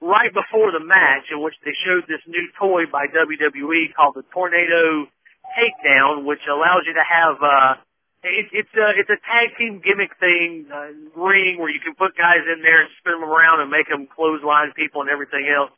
[0.00, 4.24] right before the match in which they showed this new toy by WWE called the
[4.32, 5.06] Tornado
[5.54, 7.74] Takedown, which allows you to have uh,
[8.22, 12.16] it, it's a it's a tag team gimmick thing, uh, ring where you can put
[12.16, 15.70] guys in there and spin them around and make them clothesline people and everything else.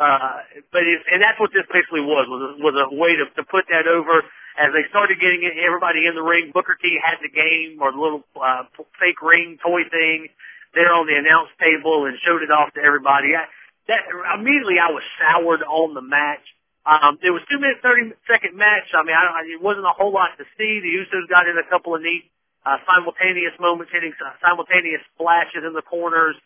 [0.00, 3.28] Uh, but it, and that's what this basically was was a, was a way to,
[3.36, 4.24] to put that over.
[4.54, 7.98] As they started getting everybody in the ring, Booker T had the game or the
[7.98, 8.64] little uh,
[9.00, 10.28] fake ring toy thing
[10.74, 13.34] there on the announce table and showed it off to everybody.
[13.34, 13.46] I,
[13.88, 14.06] that
[14.38, 16.42] immediately I was soured on the match.
[16.86, 18.90] Um, it was two minute thirty second match.
[18.94, 20.80] I mean, I don't, it wasn't a whole lot to see.
[20.84, 22.28] The Usos got in a couple of neat
[22.66, 26.36] uh, simultaneous moments, hitting simultaneous splashes in the corners.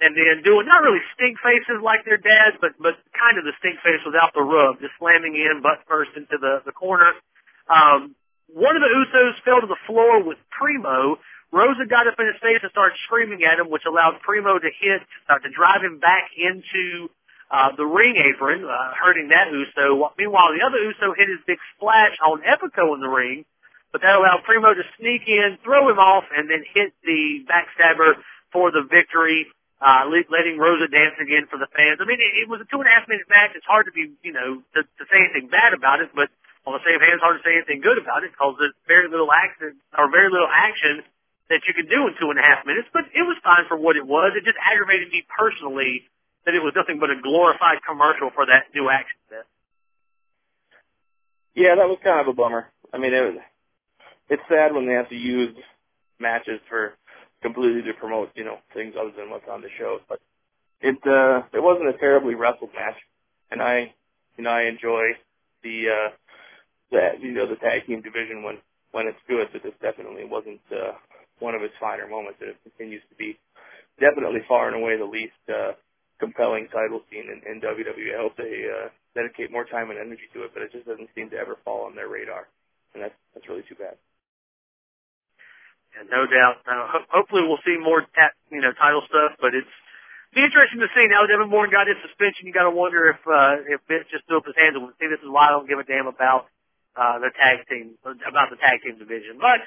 [0.00, 3.54] and then doing not really stink faces like their dad, but but kind of the
[3.62, 7.12] stink face without the rub, just slamming in butt first into the the corner.
[7.68, 8.14] Um,
[8.52, 11.18] one of the Usos fell to the floor with Primo.
[11.50, 14.70] Rosa got up in his face and started screaming at him, which allowed Primo to
[14.80, 17.08] hit uh, to drive him back into
[17.50, 20.10] uh, the ring apron, uh, hurting that Uso.
[20.18, 23.44] Meanwhile, the other Uso hit his big splash on Epico in the ring,
[23.92, 28.18] but that allowed Primo to sneak in, throw him off, and then hit the backstabber
[28.50, 29.46] for the victory
[29.84, 32.00] uh, letting Rosa dance again for the fans.
[32.00, 33.52] I mean, it, it was a two and a half minute match.
[33.54, 36.30] It's hard to be, you know, to, to say anything bad about it, but
[36.64, 39.08] on the same hand, it's hard to say anything good about it because there's very
[39.08, 41.04] little action or very little action
[41.52, 42.88] that you could do in two and a half minutes.
[42.92, 44.32] But it was fine for what it was.
[44.32, 46.08] It just aggravated me personally
[46.48, 49.44] that it was nothing but a glorified commercial for that new action set.
[51.54, 52.72] Yeah, that was kind of a bummer.
[52.92, 53.38] I mean, it was,
[54.28, 55.54] it's sad when they have to use
[56.18, 56.94] matches for
[57.42, 59.98] completely to promote, you know, things other than what's on the show.
[60.08, 60.20] But
[60.80, 62.96] it uh it wasn't a terribly wrestled match.
[63.50, 63.94] And I
[64.36, 65.12] you know, I enjoy
[65.62, 66.10] the uh
[66.90, 68.58] the you know, the tag team division when
[68.92, 70.94] when it's good, but this definitely wasn't uh
[71.40, 73.38] one of its finer moments and it continues to be
[74.00, 75.72] definitely far and away the least uh
[76.20, 78.14] compelling title scene in, in WWE.
[78.14, 81.10] I hope they uh dedicate more time and energy to it, but it just doesn't
[81.14, 82.48] seem to ever fall on their radar.
[82.94, 83.96] And that's that's really too bad.
[85.98, 89.38] And no doubt, uh, ho- hopefully we'll see more, ta- you know, title stuff.
[89.40, 89.70] But it's
[90.34, 91.06] be interesting to see.
[91.08, 94.06] Now that Evan Bourne got his suspension, you got to wonder if uh, if Vince
[94.10, 95.08] just threw up his hands and we see.
[95.08, 96.50] This is why I don't give a damn about
[96.96, 99.38] uh, the tag team, about the tag team division.
[99.40, 99.62] But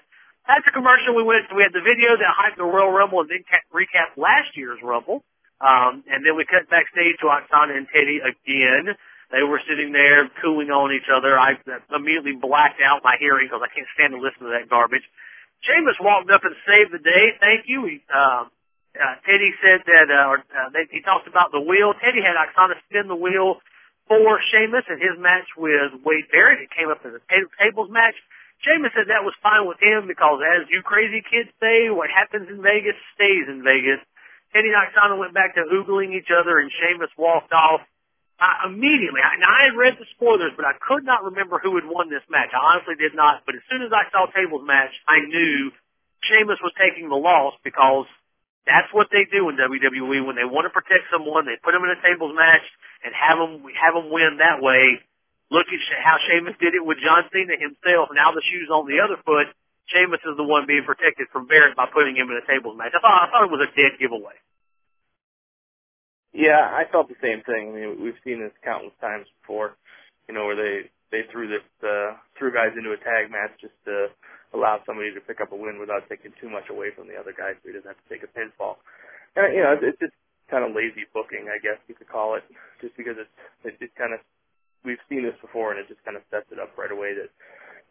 [0.47, 1.51] after commercial, we went.
[1.55, 4.79] We had the video that hyped the Royal Rumble and then ca- recap last year's
[4.81, 5.23] Rumble.
[5.59, 8.95] Um, and then we cut backstage to Aksana and Teddy again.
[9.31, 11.37] They were sitting there cooling on each other.
[11.37, 11.57] I
[11.91, 15.03] immediately blacked out my hearing because I can't stand to listen to that garbage.
[15.65, 17.33] Sheamus walked up and saved the day.
[17.41, 17.85] Thank you.
[17.85, 18.45] He, uh,
[18.95, 21.93] uh, Teddy said that, uh, or, uh, they, he talked about the wheel.
[21.99, 23.59] Teddy had Aksana spin the wheel
[24.08, 26.63] for Sheamus and his match with Wade Barrett.
[26.63, 27.22] It came up as a
[27.60, 28.15] tables match.
[28.65, 32.50] Sheamus said that was fine with him because, as you crazy kids say, what happens
[32.50, 34.02] in Vegas stays in Vegas.
[34.50, 37.82] Teddy and Aksana went back to oogling each other, and Sheamus walked off.
[38.39, 41.76] I, immediately, I, now I had read the spoilers, but I could not remember who
[41.76, 42.50] had won this match.
[42.54, 43.46] I honestly did not.
[43.46, 45.74] But as soon as I saw Table's match, I knew
[46.26, 48.06] Sheamus was taking the loss because
[48.67, 50.27] that's what they do in WWE.
[50.27, 52.67] When they want to protect someone, they put them in a tables match
[53.01, 54.99] and have them have them win that way.
[55.47, 58.12] Look at how Sheamus did it with John Cena himself.
[58.12, 59.47] Now the shoe's on the other foot.
[59.88, 62.91] Sheamus is the one being protected from Barrett by putting him in a tables match.
[62.91, 64.36] I thought I thought it was a dead giveaway.
[66.36, 67.71] Yeah, I felt the same thing.
[67.71, 69.80] I mean, we've seen this countless times before,
[70.27, 73.73] you know, where they they threw this uh, threw guys into a tag match just
[73.88, 74.12] to
[74.55, 77.36] allow somebody to pick up a win without taking too much away from the other
[77.36, 78.79] guy, so he doesn't have to take a pinfall.
[79.36, 82.39] And you know, it's, it's just kind of lazy booking, I guess you could call
[82.39, 82.43] it,
[82.79, 83.36] just because it's
[83.67, 84.23] it, it kind of
[84.88, 87.31] we've seen this before, and it just kind of sets it up right away that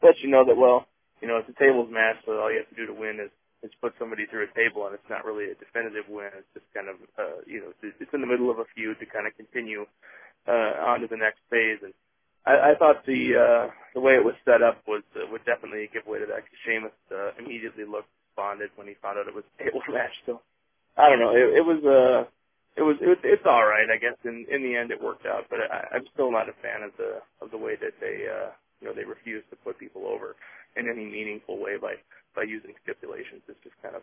[0.01, 0.88] lets you know that well,
[1.21, 3.33] you know, it's a tables match, so all you have to do to win is
[3.64, 6.29] is put somebody through a table, and it's not really a definitive win.
[6.37, 9.07] It's just kind of, uh, you know, it's in the middle of a feud to
[9.09, 9.88] kind of continue
[10.47, 11.81] uh, on to the next phase.
[11.81, 11.97] And
[12.47, 15.91] I, I thought the uh, the way it was set up was uh, would definitely
[15.93, 16.45] give way to that.
[16.45, 20.13] Because Sheamus uh, immediately looked responded when he found out it was a table match.
[20.27, 20.41] So
[20.97, 21.35] I don't know.
[21.35, 22.29] It, it was uh,
[22.77, 24.17] it was it, it's all right, I guess.
[24.25, 25.47] In in the end, it worked out.
[25.51, 28.51] But I, I'm still not a fan of the of the way that they uh,
[28.81, 30.37] you know they refuse to put people over
[30.77, 31.95] in any meaningful way by
[32.35, 33.43] by using stipulations.
[33.49, 34.03] It's just kind of,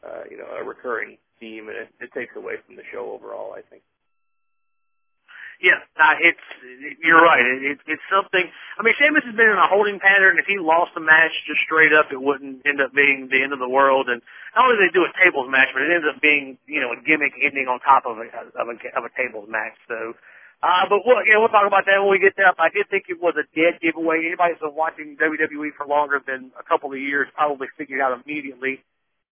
[0.00, 3.52] uh, you know, a recurring theme, and it, it takes away from the show overall.
[3.52, 3.82] I think.
[5.62, 6.46] Yeah, uh, it's
[7.02, 7.44] you're right.
[7.44, 8.42] It, it, it's something.
[8.42, 10.38] I mean, Sheamus has been in a holding pattern.
[10.38, 13.54] If he lost the match just straight up, it wouldn't end up being the end
[13.54, 14.10] of the world.
[14.10, 14.20] And
[14.56, 16.90] not only do they do a tables match, but it ends up being you know
[16.90, 18.26] a gimmick ending on top of a
[18.58, 19.78] of a, of a tables match.
[19.86, 20.14] So.
[20.64, 22.48] Uh, but we'll, you we'll talk about that when we get there.
[22.48, 24.24] I did think it was a dead giveaway.
[24.24, 28.16] Anybody that's been watching WWE for longer than a couple of years probably figured out
[28.16, 28.80] immediately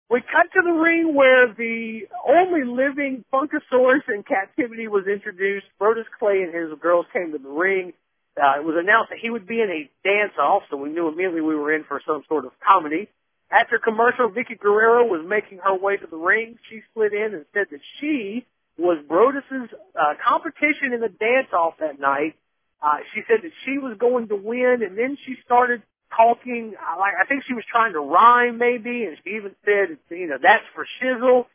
[0.10, 5.66] we cut to the ring where the only living Funkasaurus in captivity was introduced.
[5.80, 7.94] Brodus Clay and his girls came to the ring.
[8.38, 11.42] Uh, it was announced that he would be in a dance-off, so we knew immediately
[11.42, 13.08] we were in for some sort of comedy.
[13.50, 16.58] After commercial, Vickie Guerrero was making her way to the ring.
[16.70, 18.46] She slid in and said that she
[18.78, 22.36] was Brodus's uh, competition in the dance-off that night.
[22.82, 25.82] Uh, she said that she was going to win, and then she started
[26.16, 26.74] talking.
[27.00, 30.38] Like I think she was trying to rhyme maybe, and she even said, you know,
[30.42, 31.46] that's for shizzle.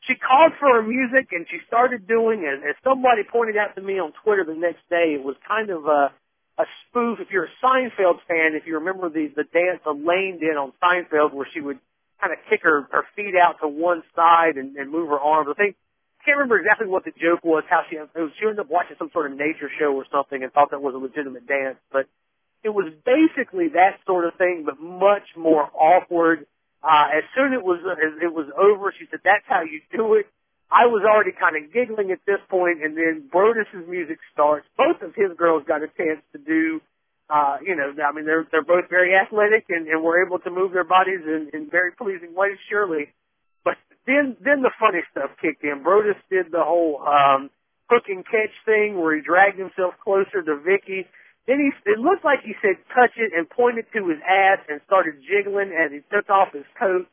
[0.00, 2.66] She called for her music, and she started doing it.
[2.68, 5.86] As somebody pointed out to me on Twitter the next day, it was kind of
[5.86, 6.12] a
[6.58, 7.18] a spoof.
[7.20, 11.32] If you're a Seinfeld fan, if you remember the the dance Elaine did on Seinfeld,
[11.32, 11.78] where she would
[12.20, 15.48] kind of kick her her feet out to one side and, and move her arms.
[15.50, 15.76] I think
[16.24, 17.64] can't remember exactly what the joke was.
[17.68, 20.42] How she it was she ended up watching some sort of nature show or something
[20.42, 22.06] and thought that was a legitimate dance, but
[22.64, 26.46] it was basically that sort of thing, but much more awkward.
[26.82, 29.80] Uh, as soon as it was as it was over, she said, "That's how you
[29.92, 30.26] do it."
[30.70, 34.66] I was already kind of giggling at this point, and then Brodus's music starts.
[34.76, 36.80] Both of his girls got a chance to do
[37.32, 40.50] uh, you know, I mean, they're they're both very athletic and, and were able to
[40.50, 43.08] move their bodies in, in very pleasing ways, surely.
[43.64, 45.82] But then then the funny stuff kicked in.
[45.82, 47.48] Brodus did the whole um,
[47.88, 51.06] hook and catch thing where he dragged himself closer to Vickie.
[51.46, 54.80] Then he it looked like he said touch it and pointed to his ass and
[54.86, 57.06] started jiggling as he took off his coat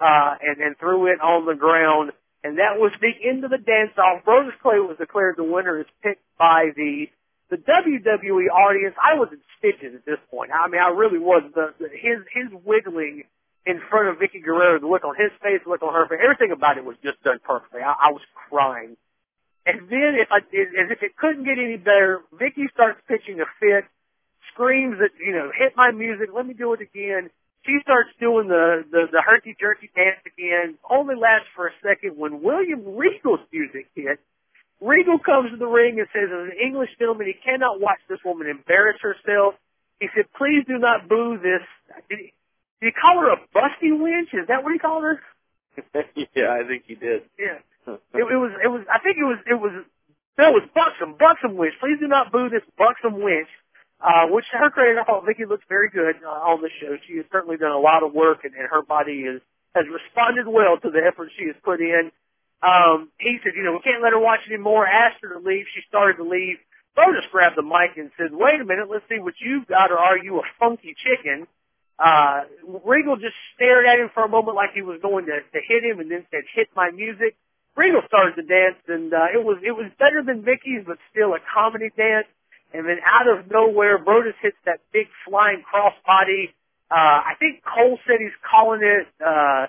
[0.00, 2.12] uh, and and threw it on the ground.
[2.42, 4.24] And that was the end of the dance off.
[4.24, 7.08] Brodus Clay was declared the winner as picked by the
[7.50, 10.50] the WWE audience, I was in stitches at this point.
[10.54, 11.42] I mean, I really was.
[11.54, 13.24] The, the his his wiggling
[13.66, 16.22] in front of Vickie Guerrero, the look on his face, the look on her face,
[16.22, 17.82] everything about it was just done perfectly.
[17.82, 18.96] I, I was crying.
[19.66, 23.48] And then, if I, as if it couldn't get any better, Vickie starts pitching a
[23.60, 23.84] fit,
[24.52, 27.30] screams that you know, hit my music, let me do it again.
[27.66, 30.78] She starts doing the the, the herky jerky dance again.
[30.88, 34.22] Only lasts for a second when William Regal's music hits.
[34.80, 38.18] Regal comes to the ring and says, as an English gentleman, he cannot watch this
[38.24, 39.54] woman embarrass herself.
[40.00, 41.60] He said, please do not boo this.
[42.08, 42.32] Did he,
[42.80, 44.30] did he call her a busty winch?
[44.32, 45.20] Is that what he called her?
[46.34, 47.22] yeah, I think he did.
[47.38, 47.60] Yeah.
[48.14, 49.72] It, it was, it was, I think it was, it was,
[50.36, 51.74] That was buxom, buxom Witch.
[51.80, 53.50] Please do not boo this buxom Witch.
[54.00, 56.96] Uh, which her credit, I thought Vickie looks very good uh, on the show.
[57.06, 59.42] She has certainly done a lot of work and, and her body is,
[59.74, 62.10] has responded well to the effort she has put in
[62.62, 64.86] um, he said, you know, we can't let her watch anymore.
[64.86, 65.64] Asked her to leave.
[65.74, 66.58] She started to leave.
[66.96, 69.98] Brodus grabbed the mic and said, wait a minute, let's see what you've got, or
[69.98, 71.46] are you a funky chicken?
[71.98, 72.42] Uh,
[72.84, 75.84] Regal just stared at him for a moment like he was going to, to hit
[75.84, 77.36] him and then said, hit my music.
[77.76, 81.34] Regal started to dance and, uh, it was, it was better than Vickie's, but still
[81.34, 82.26] a comedy dance.
[82.72, 86.50] And then out of nowhere, Brodus hits that big flying crossbody.
[86.90, 89.66] Uh, I think Cole said he's calling it, uh,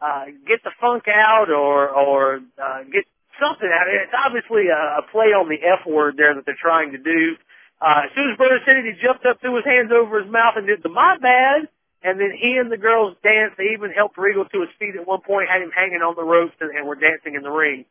[0.00, 3.04] uh, get the funk out or or uh, get
[3.40, 3.86] something out.
[3.88, 7.36] It's obviously a, a play on the F word there that they're trying to do.
[7.80, 10.30] Uh, as soon as Brodus said it, he jumped up, threw his hands over his
[10.30, 11.68] mouth, and did the my bad.
[12.02, 13.58] And then he and the girls danced.
[13.58, 16.24] They even helped Regal to his feet at one point, had him hanging on the
[16.24, 17.84] ropes, and, and were dancing in the ring.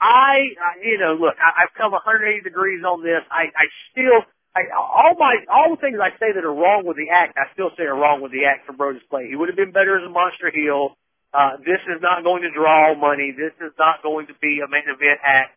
[0.00, 3.22] I, uh, you know, look, I, I've come 180 degrees on this.
[3.30, 4.20] I, I still,
[4.52, 7.48] I, all my, all the things I say that are wrong with the act, I
[7.54, 9.30] still say are wrong with the act for Brodus Clay.
[9.30, 10.98] He would have been better as a monster heel.
[11.32, 13.32] Uh, this is not going to draw money.
[13.32, 15.56] This is not going to be a main event act.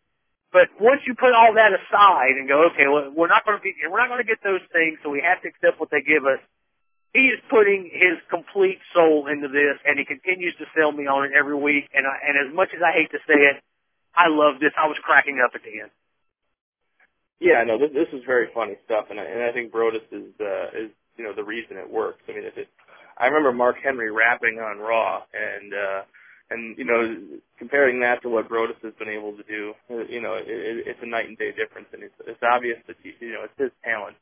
[0.52, 3.62] But once you put all that aside and go, okay, well, we're not going to
[3.62, 6.00] be, we're not going to get those things, so we have to accept what they
[6.00, 6.40] give us.
[7.16, 11.24] He is putting his complete soul into this, and he continues to sell me on
[11.24, 11.88] it every week.
[11.96, 13.56] And I, and as much as I hate to say it,
[14.12, 14.76] I love this.
[14.76, 15.90] I was cracking up at the end.
[17.40, 20.28] Yeah, no, this this is very funny stuff, and I and I think Brodus is
[20.40, 22.20] uh, is you know the reason it works.
[22.28, 22.68] I mean, if it
[23.18, 26.02] I remember Mark Henry rapping on Raw, and uh,
[26.50, 27.16] and you know
[27.58, 29.72] comparing that to what Brodus has been able to do,
[30.08, 33.32] you know, it, it's a night and day difference, and it's it's obvious that you
[33.32, 34.16] know it's his talent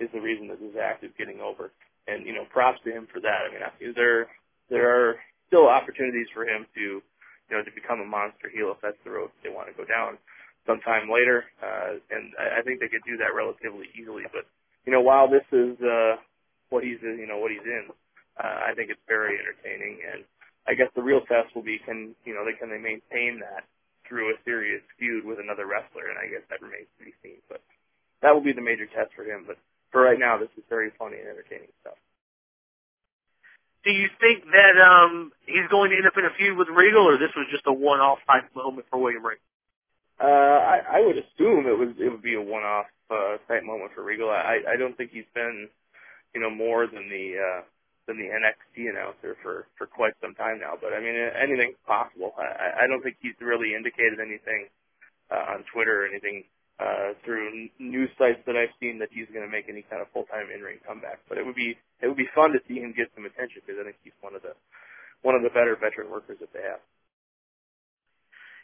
[0.00, 1.70] is the reason that this act is getting over,
[2.06, 3.46] and you know props to him for that.
[3.46, 4.28] I mean, there
[4.70, 5.16] there are
[5.48, 9.10] still opportunities for him to you know to become a monster heel if that's the
[9.10, 10.18] road they want to go down
[10.66, 14.24] sometime later, uh, and I, I think they could do that relatively easily.
[14.32, 14.46] But
[14.84, 16.18] you know, while this is uh,
[16.70, 17.90] what he's you know what he's in
[18.36, 20.20] uh, I think it's very entertaining, and
[20.68, 23.64] I guess the real test will be can you know they can they maintain that
[24.04, 27.40] through a serious feud with another wrestler, and I guess that remains to be seen.
[27.48, 27.64] But
[28.22, 29.48] that will be the major test for him.
[29.48, 29.56] But
[29.96, 31.96] for right now, this is very funny and entertaining stuff.
[33.80, 37.08] Do you think that um he's going to end up in a feud with Regal,
[37.08, 39.40] or this was just a one-off type moment for William Regal?
[40.20, 43.96] Uh, I, I would assume it was it would be a one-off uh, type moment
[43.96, 44.28] for Regal.
[44.28, 45.72] I I don't think he's been
[46.36, 47.60] you know more than the uh,
[48.04, 50.76] than the NXT announcer for for quite some time now.
[50.76, 52.36] But I mean, anything's possible.
[52.36, 54.68] I, I don't think he's really indicated anything
[55.32, 56.44] uh, on Twitter or anything
[56.78, 60.08] uh, through news sites that I've seen that he's going to make any kind of
[60.12, 61.20] full time in ring comeback.
[61.28, 63.80] But it would be it would be fun to see him get some attention because
[63.80, 64.52] I think he's one of the
[65.22, 66.80] one of the better veteran workers that they have.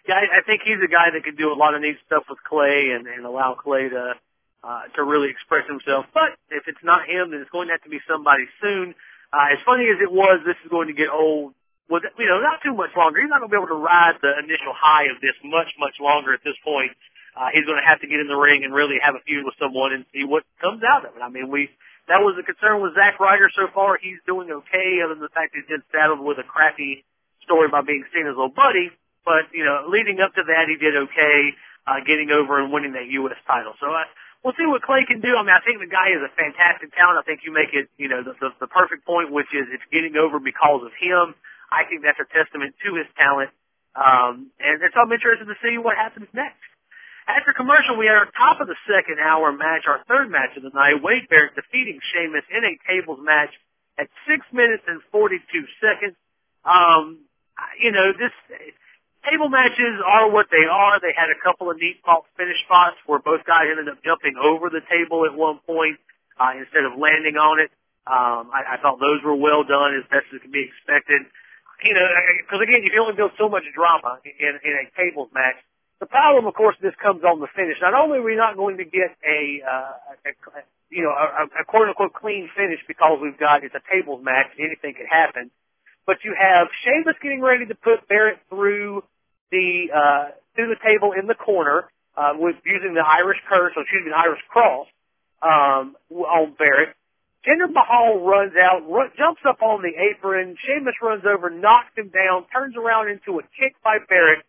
[0.07, 2.27] Yeah, I, I think he's a guy that could do a lot of neat stuff
[2.29, 4.15] with Clay and, and allow Clay to
[4.63, 6.07] uh, to really express himself.
[6.13, 8.95] But if it's not him, then it's going to have to be somebody soon.
[9.33, 11.55] Uh, as funny as it was, this is going to get old.
[11.91, 13.21] With you know, not too much longer.
[13.21, 15.97] He's not going to be able to ride the initial high of this much, much
[16.01, 16.93] longer at this point.
[17.33, 19.45] Uh, he's going to have to get in the ring and really have a feud
[19.45, 21.23] with someone and see what comes out of it.
[21.25, 21.71] I mean, we
[22.09, 23.97] that was the concern with Zack Ryder so far.
[23.97, 27.05] He's doing okay, other than the fact he's been saddled with a crappy
[27.47, 28.91] story by being seen as a little buddy.
[29.25, 31.55] but you know, leading up to that, he did okay,
[31.87, 33.39] uh, getting over and winning that U.S.
[33.47, 33.75] title.
[33.79, 34.05] So I,
[34.43, 35.39] we'll see what Clay can do.
[35.39, 37.23] I mean, I think the guy is a fantastic talent.
[37.23, 39.87] I think you make it, you know, the, the, the perfect point, which is it's
[39.95, 41.35] getting over because of him.
[41.71, 43.51] I think that's a testament to his talent.
[43.95, 46.61] Um, and it's I'm interested to see what happens next.
[47.29, 50.63] After commercial, we had our top of the second hour match, our third match of
[50.63, 51.03] the night.
[51.03, 53.55] Wade Barrett defeating Sheamus in a tables match
[53.99, 55.39] at six minutes and 42
[55.79, 56.17] seconds.
[56.65, 57.23] Um,
[57.79, 58.35] you know, this
[59.23, 60.99] table matches are what they are.
[60.99, 62.03] They had a couple of neat
[62.37, 65.99] finish spots where both guys ended up jumping over the table at one point
[66.39, 67.71] uh, instead of landing on it.
[68.03, 71.23] Um, I, I thought those were well done as best as can be expected.
[71.87, 72.07] You know,
[72.43, 75.59] because again, you can only build so much drama in, in a tables match.
[76.03, 77.79] The problem, of course, this comes on the finish.
[77.79, 81.65] Not only are we not going to get a, uh, a, you know, a, a
[81.65, 85.55] quote unquote clean finish because we've got it's a tables match, and anything could happen.
[86.03, 89.07] But you have Sheamus getting ready to put Barrett through
[89.55, 91.87] the uh, through the table in the corner
[92.19, 94.91] uh, with using the Irish curse, or excuse me, the Irish cross
[95.39, 96.99] um, on Barrett.
[97.47, 100.59] Jinder Mahal runs out, run, jumps up on the apron.
[100.67, 104.43] Sheamus runs over, knocks him down, turns around into a kick by Barrett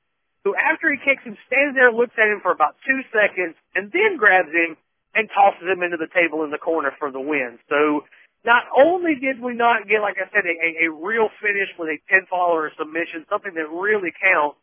[0.44, 3.91] who after he kicks him stands there, looks at him for about two seconds, and
[3.91, 4.76] then grabs him
[5.16, 7.60] and tosses him into the table in the corner for the win.
[7.70, 8.04] So
[8.44, 12.00] not only did we not get, like I said, a, a real finish with a
[12.12, 14.58] pinfall or a submission, something that really counts,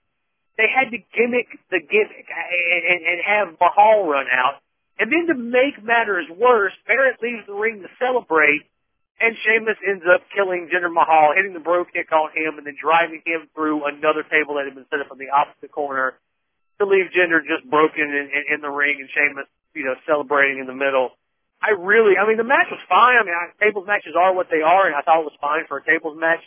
[0.59, 4.61] they had to gimmick the gimmick and, and, and have Mahal run out.
[4.99, 8.69] And then to make matters worse, Barrett leaves the ring to celebrate
[9.21, 12.75] and Sheamus ends up killing Jinder Mahal, hitting the brogue kick on him, and then
[12.81, 16.17] driving him through another table that had been set up in the opposite corner
[16.81, 19.45] to leave Jinder just broken in, in, in the ring and Sheamus,
[19.77, 21.13] you know, celebrating in the middle.
[21.61, 23.21] I really, I mean, the match was fine.
[23.21, 25.69] I mean, I, tables matches are what they are, and I thought it was fine
[25.69, 26.41] for a tables match.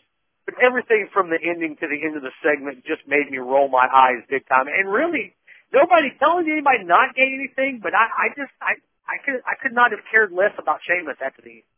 [0.49, 3.69] But everything from the ending to the end of the segment just made me roll
[3.69, 4.65] my eyes big time.
[4.65, 5.37] And really,
[5.71, 9.77] nobody telling anybody not getting anything, but I, I just, I, I could, I could
[9.77, 11.72] not have cared less about Sheamus after the end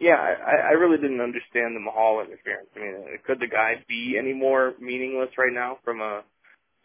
[0.00, 2.68] yeah, I, I really didn't understand the Mahal interference.
[2.76, 2.94] I mean,
[3.26, 6.22] could the guy be any more meaningless right now from a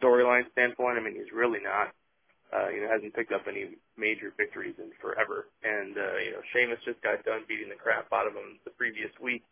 [0.02, 0.98] storyline standpoint?
[0.98, 1.92] I mean, he's really not.
[2.50, 5.46] Uh, you know, hasn't picked up any major victories in forever.
[5.62, 8.74] And, uh, you know, Sheamus just got done beating the crap out of him the
[8.74, 9.46] previous week.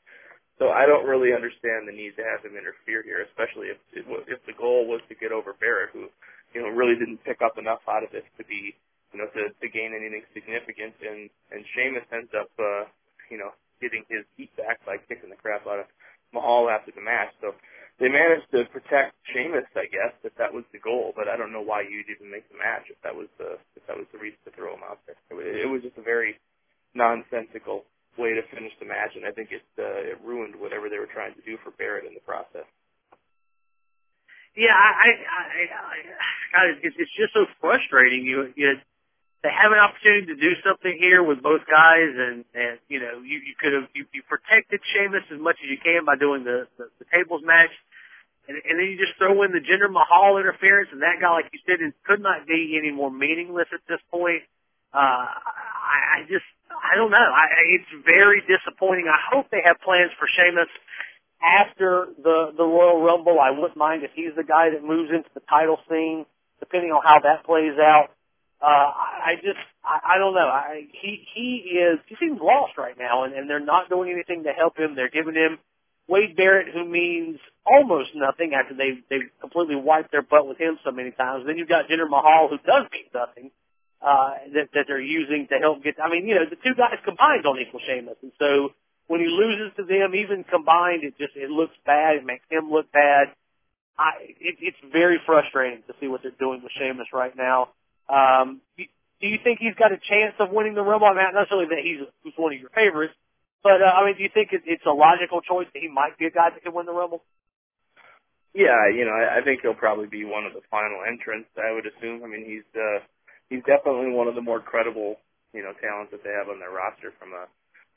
[0.59, 4.42] So I don't really understand the need to have him interfere here, especially if if
[4.50, 6.11] the goal was to get over Barrett, who,
[6.50, 8.74] you know, really didn't pick up enough out of this to be,
[9.14, 10.98] you know, to, to gain anything significant.
[10.98, 12.90] And and Sheamus ends up, uh,
[13.31, 15.89] you know, getting his heat back by kicking the crap out of
[16.35, 17.33] Mahal after the match.
[17.41, 17.55] So
[18.01, 21.12] they managed to protect Sheamus, I guess, if that was the goal.
[21.16, 23.85] But I don't know why you'd even make the match if that was the if
[23.89, 25.18] that was the reason to throw him out there.
[25.31, 26.39] It was it was just a very
[26.95, 27.85] nonsensical
[28.18, 31.11] way to finish the match, and I think it uh, it ruined whatever they were
[31.12, 32.66] trying to do for Barrett in the process.
[34.57, 35.97] Yeah, I, I, I, I
[36.51, 38.26] God, it's, it's just so frustrating.
[38.26, 38.74] You, you
[39.43, 43.22] they have an opportunity to do something here with both guys, and and you know
[43.22, 46.43] you you could have you, you protected Sheamus as much as you can by doing
[46.43, 47.70] the the, the tables match,
[48.51, 51.51] and and then you just throw in the Jinder Mahal interference, and that guy, like
[51.55, 54.43] you said, could not be any more meaningless at this point.
[54.91, 57.22] Uh, I, I just I don't know.
[57.22, 59.07] I, it's very disappointing.
[59.07, 60.70] I hope they have plans for Sheamus
[61.39, 63.39] after the the Royal Rumble.
[63.39, 66.26] I wouldn't mind if he's the guy that moves into the title scene,
[66.59, 68.18] depending on how that plays out
[68.61, 70.48] uh, I just, I, I don't know.
[70.48, 74.44] I, he, he is, he seems lost right now and, and they're not doing anything
[74.44, 74.94] to help him.
[74.94, 75.59] They're giving him
[76.09, 80.78] Wade Barrett, who means almost nothing after they, they completely wiped their butt with him
[80.84, 81.44] so many times.
[81.46, 83.50] Then you've got Jinder Mahal, who does mean nothing,
[84.02, 86.98] uh, that, that they're using to help get, I mean, you know, the two guys
[87.04, 88.16] combined don't equal Sheamus.
[88.22, 88.72] And so
[89.06, 92.16] when he loses to them, even combined, it just, it looks bad.
[92.16, 93.28] It makes him look bad.
[93.98, 97.70] I, it, it's very frustrating to see what they're doing with Sheamus right now.
[98.09, 101.06] Um, do you think he's got a chance of winning the Rumble?
[101.06, 103.14] I mean, not necessarily that he's, he's one of your favorites,
[103.62, 106.16] but uh, I mean, do you think it, it's a logical choice that he might
[106.18, 107.22] be a guy that can win the Rumble?
[108.54, 111.50] Yeah, you know, I, I think he'll probably be one of the final entrants.
[111.59, 112.24] I would assume.
[112.24, 113.04] I mean, he's uh,
[113.50, 115.20] he's definitely one of the more credible,
[115.52, 117.12] you know, talents that they have on their roster.
[117.20, 117.46] From a,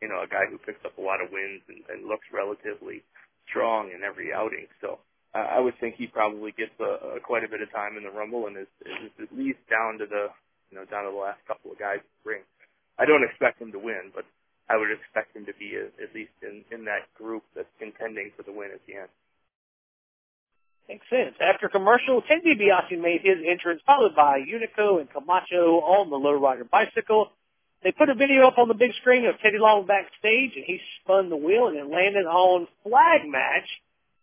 [0.01, 3.01] you know, a guy who picks up a lot of wins and, and looks relatively
[3.47, 4.68] strong in every outing.
[4.82, 4.99] So
[5.34, 8.12] I would think he probably gets a, a, quite a bit of time in the
[8.12, 10.28] Rumble and is, is at least down to the
[10.70, 12.44] you know down to the last couple of guys in the ring.
[13.00, 14.26] I don't expect him to win, but
[14.68, 18.32] I would expect him to be a, at least in in that group that's contending
[18.36, 19.12] for the win at the end.
[20.90, 21.36] Makes sense.
[21.40, 26.70] After commercial, Ted DiBiase made his entrance, followed by Hunico and Camacho on the lowrider
[26.70, 27.32] bicycle.
[27.84, 30.82] They put a video up on the big screen of Teddy Long backstage, and he
[31.02, 33.70] spun the wheel and it landed on flag match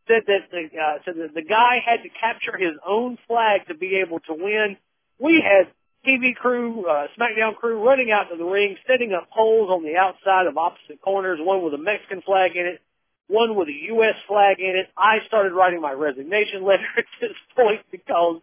[0.09, 3.75] said that the uh, said that the guy had to capture his own flag to
[3.75, 4.77] be able to win.
[5.21, 5.69] We had
[6.07, 9.97] TV crew, uh, SmackDown crew running out to the ring, setting up poles on the
[9.97, 12.81] outside of opposite corners, one with a Mexican flag in it,
[13.29, 14.15] one with a U.S.
[14.27, 14.89] flag in it.
[14.97, 18.41] I started writing my resignation letter at this point because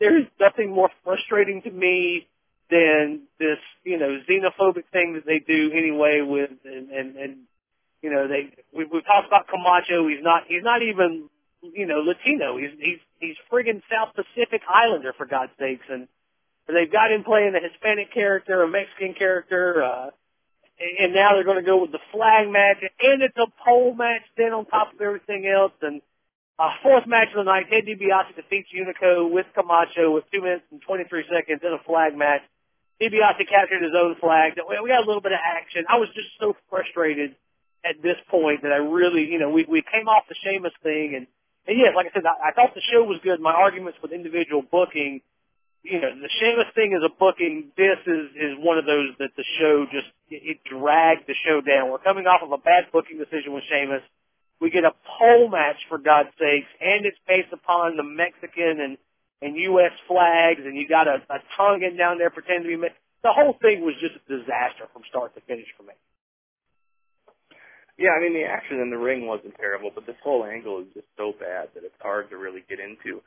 [0.00, 2.26] there's nothing more frustrating to me
[2.70, 7.36] than this, you know, xenophobic thing that they do anyway with, and, and, and
[8.04, 10.06] you know, they, we, we've talked about Camacho.
[10.06, 11.30] He's not, he's not even,
[11.62, 12.58] you know, Latino.
[12.58, 15.88] He's, he's, he's friggin' South Pacific Islander for God's sakes.
[15.88, 16.06] And
[16.68, 20.10] they've got him playing a Hispanic character, a Mexican character, uh,
[21.00, 24.28] and now they're going to go with the flag match, and it's a pole match
[24.36, 25.72] then on top of everything else.
[25.80, 26.02] And
[26.58, 30.64] uh, fourth match of the night, Ted DiBiase defeats Hunico with Camacho with two minutes
[30.70, 32.42] and 23 seconds in a flag match.
[33.00, 34.58] DiBiase captured his own flag.
[34.68, 35.86] We got a little bit of action.
[35.88, 37.36] I was just so frustrated
[37.84, 41.14] at this point that I really, you know, we we came off the Sheamus thing,
[41.16, 41.26] and
[41.66, 43.40] and yes, like I said, I, I thought the show was good.
[43.40, 45.20] My arguments with individual booking
[45.84, 47.70] you know, the Sheamus thing is a booking.
[47.76, 51.60] This is is one of those that the show just it, it dragged the show
[51.60, 51.92] down.
[51.92, 54.00] We're coming off of a bad booking decision with Sheamus.
[54.60, 58.96] We get a pole match for God's sakes, and it's based upon the Mexican and
[59.42, 59.92] and U.S.
[60.08, 62.80] flags, and you got a, a Tongan down there pretending to be.
[62.80, 63.04] Mexican.
[63.22, 65.92] The whole thing was just a disaster from start to finish for me.
[67.98, 70.88] Yeah, I mean the action in the ring wasn't terrible, but this whole angle is
[70.94, 73.20] just so bad that it's hard to really get into.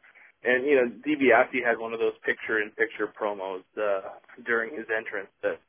[0.43, 4.01] And you know, DiBiase had one of those picture-in-picture promos uh,
[4.45, 5.59] during his entrance that,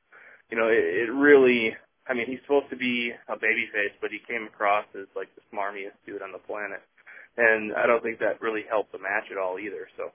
[0.51, 1.77] you know, it, it really.
[2.09, 5.45] I mean, he's supposed to be a babyface, but he came across as like the
[5.53, 6.81] smarmiest dude on the planet,
[7.37, 9.89] and I don't think that really helped the match at all either.
[9.97, 10.11] So,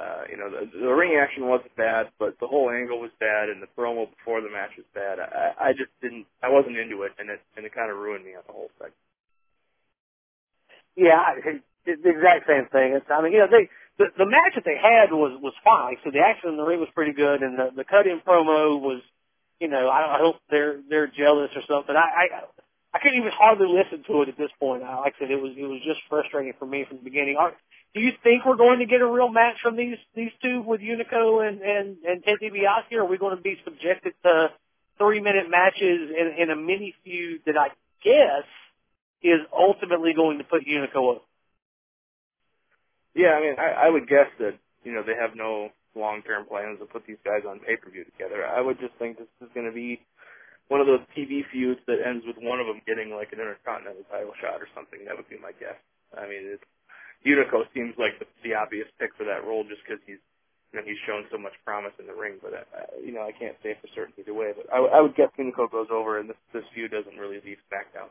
[0.00, 3.50] uh, you know, the, the ring action wasn't bad, but the whole angle was bad,
[3.50, 5.20] and the promo before the match was bad.
[5.20, 8.24] I, I just didn't, I wasn't into it, and it and it kind of ruined
[8.24, 8.90] me on the whole thing.
[10.96, 11.62] Yeah, it's
[12.02, 12.94] the exact same thing.
[12.98, 15.96] It's, I mean, you know, they the the match that they had was was fine.
[16.04, 18.80] So the action in the ring was pretty good, and the the cut in promo
[18.80, 19.02] was,
[19.60, 21.94] you know, I, I hope they're they're jealous or something.
[21.94, 22.26] I I
[22.94, 24.82] I couldn't even hardly listen to it at this point.
[24.82, 27.36] I, like I said, it was it was just frustrating for me from the beginning.
[27.38, 27.54] Are,
[27.94, 30.80] do you think we're going to get a real match from these these two with
[30.80, 32.92] Hunico and and and Ted DiBiase?
[32.92, 34.48] Or are we going to be subjected to
[34.98, 37.68] three minute matches in, in a mini feud that I
[38.04, 38.46] guess
[39.22, 41.24] is ultimately going to put Hunico up?
[43.14, 46.78] Yeah, I mean, I, I would guess that you know they have no long-term plans
[46.78, 48.46] to put these guys on pay-per-view together.
[48.46, 49.98] I would just think this is going to be
[50.68, 54.04] one of those TV feuds that ends with one of them getting like an intercontinental
[54.12, 55.00] title shot or something.
[55.08, 55.80] That would be my guess.
[56.14, 56.68] I mean, it's,
[57.26, 60.22] Hunico seems like the, the obvious pick for that role just because he's
[60.72, 62.38] you know he's shown so much promise in the ring.
[62.42, 64.52] But uh, you know, I can't say for certain either way.
[64.54, 67.58] But I, I would guess Hunico goes over, and this this feud doesn't really leave
[67.70, 68.08] SmackDown.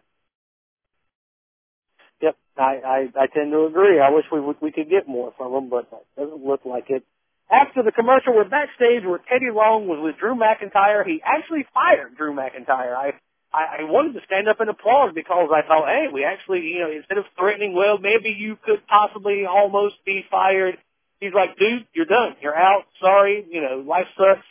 [2.21, 3.99] Yep, I, I I tend to agree.
[3.99, 6.89] I wish we would, we could get more from them, but it doesn't look like
[6.89, 7.03] it.
[7.49, 11.05] After the commercial, we're backstage where Teddy Long was with Drew McIntyre.
[11.05, 12.93] He actually fired Drew McIntyre.
[12.93, 13.13] I,
[13.57, 16.79] I I wanted to stand up and applaud because I thought, hey, we actually, you
[16.79, 20.77] know, instead of threatening, well, maybe you could possibly almost be fired.
[21.19, 22.35] He's like, dude, you're done.
[22.41, 22.85] You're out.
[23.01, 23.45] Sorry.
[23.49, 24.45] You know, life sucks.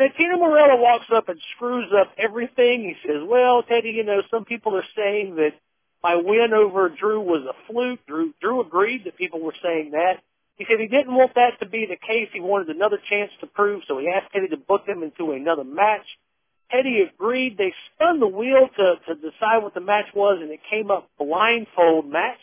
[0.00, 2.82] Santino Marella walks up and screws up everything.
[2.82, 5.52] He says, well, Teddy, you know, some people are saying that
[6.02, 8.00] my win over Drew was a fluke.
[8.06, 10.22] Drew, Drew agreed that people were saying that.
[10.56, 12.28] He said he didn't want that to be the case.
[12.32, 15.64] He wanted another chance to prove, so he asked Teddy to book him into another
[15.64, 16.06] match.
[16.72, 17.58] Teddy agreed.
[17.58, 21.08] They spun the wheel to, to decide what the match was, and it came up
[21.18, 22.40] blindfold match.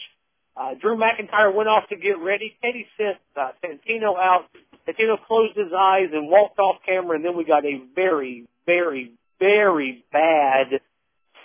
[0.55, 2.55] Uh, Drew McIntyre went off to get ready.
[2.61, 4.45] Teddy sent uh, Santino out.
[4.87, 9.13] Santino closed his eyes and walked off camera, and then we got a very, very,
[9.39, 10.81] very bad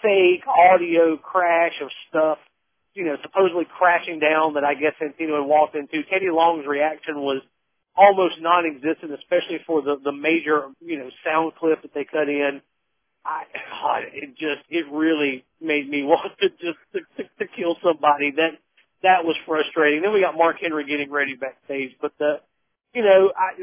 [0.03, 2.39] fake audio crash of stuff,
[2.93, 6.03] you know, supposedly crashing down that I guess Santino had walked into.
[6.11, 7.41] Teddy Long's reaction was
[7.97, 12.61] almost non-existent, especially for the the major, you know, sound clip that they cut in.
[13.25, 17.77] I, God, it just, it really made me want to just to, to, to kill
[17.83, 18.33] somebody.
[18.33, 18.59] That
[19.03, 20.03] that was frustrating.
[20.03, 22.41] Then we got Mark Henry getting ready backstage, but the
[22.95, 23.61] you know, I,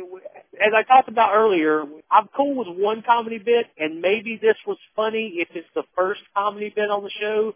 [0.60, 4.78] as I talked about earlier, I'm cool with one comedy bit, and maybe this was
[4.94, 7.56] funny if it's the first comedy bit on the show,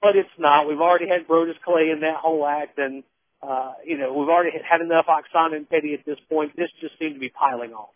[0.00, 0.68] but it's not.
[0.68, 3.02] We've already had Brodus Clay in that whole act, and
[3.42, 6.56] uh, you know, we've already had enough Aksana and Teddy at this point.
[6.56, 7.88] This just seemed to be piling on.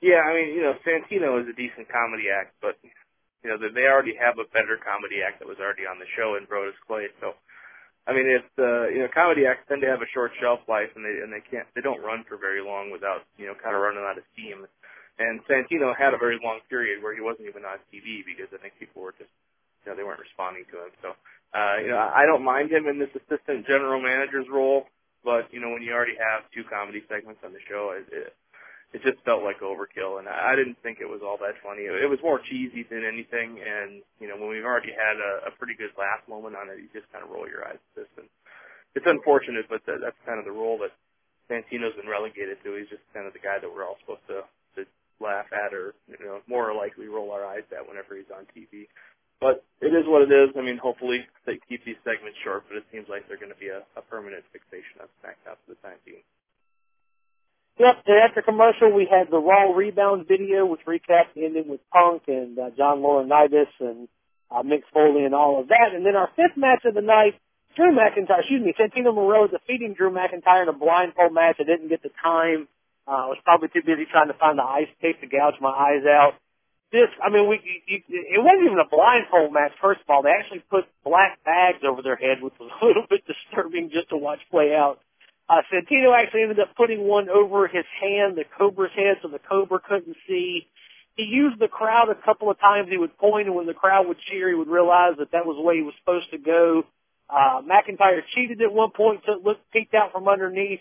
[0.00, 2.78] Yeah, I mean, you know, Santino is a decent comedy act, but
[3.42, 6.36] you know, they already have a better comedy act that was already on the show
[6.36, 7.34] in Brodus Clay, so
[8.08, 10.88] I mean, it's uh, you know, comedy acts tend to have a short shelf life,
[10.96, 13.76] and they and they can't they don't run for very long without you know kind
[13.76, 14.64] of running out of steam.
[15.20, 18.58] And Santino had a very long period where he wasn't even on TV because I
[18.64, 19.28] think people were just
[19.84, 20.92] you know they weren't responding to him.
[21.04, 21.08] So
[21.52, 24.88] uh, you know I don't mind him in this assistant general manager's role,
[25.20, 28.32] but you know when you already have two comedy segments on the show, it, it
[28.96, 31.84] it just felt like overkill, and I didn't think it was all that funny.
[31.84, 35.52] It was more cheesy than anything, and you know when we've already had a, a
[35.60, 38.10] pretty good laugh moment on it, you just kind of roll your eyes at this,
[38.16, 38.28] and
[38.96, 40.96] it's unfortunate, but that, that's kind of the role that
[41.52, 42.80] Santino's been relegated to.
[42.80, 44.48] He's just kind of the guy that we're all supposed to
[44.80, 44.88] to
[45.20, 48.88] laugh at, or you know more likely roll our eyes at whenever he's on TV.
[49.36, 50.50] But it is what it is.
[50.56, 53.60] I mean, hopefully they keep these segments short, but it seems like they're going to
[53.60, 56.24] be a, a permanent fixation on SmackDown for the time being.
[57.78, 61.80] Yep, and after commercial, we had the Raw rebound video, which recapped the ending with
[61.92, 64.08] Punk and uh, John Laurinaitis and
[64.50, 65.94] uh, Mick Foley and all of that.
[65.94, 67.38] And then our fifth match of the night,
[67.76, 71.56] Drew McIntyre, excuse me, Santino Marella defeating Drew McIntyre in a blindfold match.
[71.60, 72.66] I didn't get the time.
[73.06, 75.70] Uh, I was probably too busy trying to find the ice tape to gouge my
[75.70, 76.34] eyes out.
[76.90, 80.22] This, I mean, we, you, it wasn't even a blindfold match, first of all.
[80.22, 84.08] They actually put black bags over their head, which was a little bit disturbing just
[84.08, 84.98] to watch play out.
[85.48, 89.38] Uh, Santino actually ended up putting one over his hand, the Cobra's head, so the
[89.38, 90.66] Cobra couldn't see.
[91.16, 92.88] He used the crowd a couple of times.
[92.90, 95.56] He would point, and when the crowd would cheer, he would realize that that was
[95.56, 96.84] the way he was supposed to go.
[97.30, 100.80] Uh, McIntyre cheated at one point, so it looked peeked out from underneath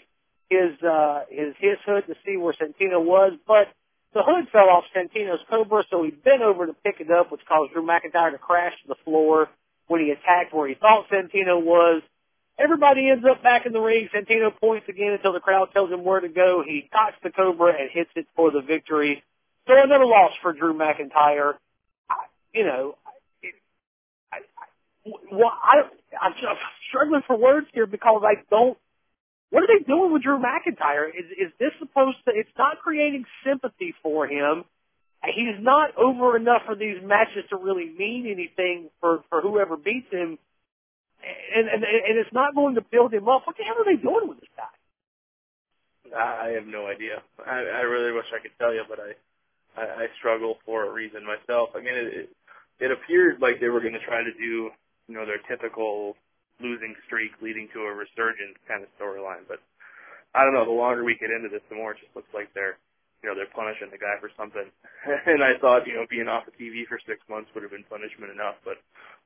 [0.50, 3.68] his uh, his his hood to see where Santino was, but
[4.14, 7.42] the hood fell off Santino's Cobra, so he bent over to pick it up, which
[7.48, 9.50] caused Drew McIntyre to crash to the floor
[9.88, 12.02] when he attacked where he thought Santino was.
[12.60, 14.10] Everybody ends up back in the ring.
[14.14, 16.64] Santino points again until the crowd tells him where to go.
[16.66, 19.24] He cocks the Cobra and hits it for the victory.
[19.68, 21.54] So another loss for Drew McIntyre.
[22.54, 22.96] You know,
[23.44, 23.54] it,
[24.32, 25.82] I, I, well, I,
[26.20, 26.58] I'm, I'm
[26.90, 28.78] struggling for words here because I don't.
[29.52, 31.10] What are they doing with Drew McIntyre?
[31.10, 32.32] Is is this supposed to?
[32.34, 34.66] It's not creating sympathy for him.
[35.24, 40.12] He's not over enough for these matches to really mean anything for for whoever beats
[40.12, 40.40] him
[41.56, 43.46] and, and and it's not going to build him up.
[43.46, 44.72] What the hell are they doing with this guy?
[46.16, 47.22] I have no idea.
[47.46, 49.12] I, I really wish I could tell you, but I,
[49.80, 51.70] I I struggle for a reason myself.
[51.76, 52.30] I mean, it
[52.80, 54.72] it, appeared like they were going to try to do
[55.08, 56.16] you know their typical
[56.62, 59.60] losing streak leading to a resurgence kind of storyline, but
[60.34, 60.66] I don't know.
[60.66, 62.78] The longer we get into this, the more it just looks like they're
[63.24, 64.66] you know they're punishing the guy for something.
[65.32, 67.88] and I thought you know being off the TV for six months would have been
[67.88, 68.78] punishment enough, but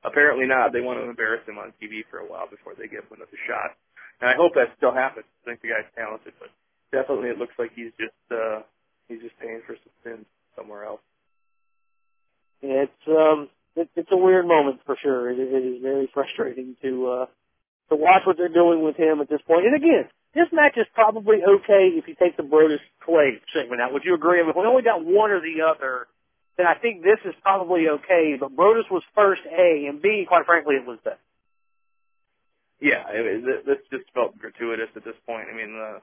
[0.04, 0.72] Apparently not.
[0.72, 3.38] They want to embarrass him on TV for a while before they give him another
[3.46, 3.78] shot.
[4.20, 5.26] And I hope that still happens.
[5.42, 6.50] I think the guy's talented, but
[6.90, 8.62] definitely it looks like he's just uh
[9.08, 10.26] he's just paying for some sins
[10.56, 11.00] somewhere else.
[12.62, 15.30] It's um it, it's a weird moment for sure.
[15.30, 17.26] It, it is very frustrating to uh
[17.90, 19.66] to watch what they're doing with him at this point.
[19.66, 23.92] And again, this match is probably okay if you take the Brodus Clay segment out.
[23.92, 24.40] Would you agree?
[24.40, 26.08] I mean, if we only got one or the other,
[26.56, 28.36] then I think this is probably okay.
[28.40, 31.10] But Brodus was first A, and B, quite frankly, it was B.
[32.80, 35.46] Yeah, it, it, this just felt gratuitous at this point.
[35.52, 36.00] I mean, the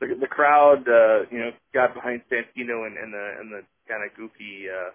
[0.00, 4.02] the, the crowd, uh, you know, got behind Santino and, and the and the kind
[4.02, 4.90] of goofy uh,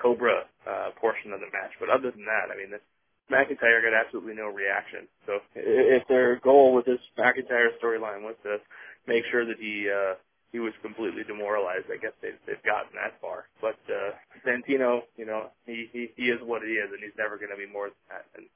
[0.00, 1.72] Cobra uh, portion of the match.
[1.80, 2.84] But other than that, I mean, this
[3.30, 5.08] McIntyre got absolutely no reaction.
[5.26, 8.58] So if their goal with this McIntyre storyline was to
[9.06, 10.14] make sure that he uh,
[10.54, 11.90] he was completely demoralized.
[11.90, 13.50] I guess they've, they've gotten that far.
[13.58, 14.14] But uh,
[14.46, 17.58] Santino, you know, he, he he is what he is, and he's never going to
[17.58, 18.24] be more than that.
[18.38, 18.46] And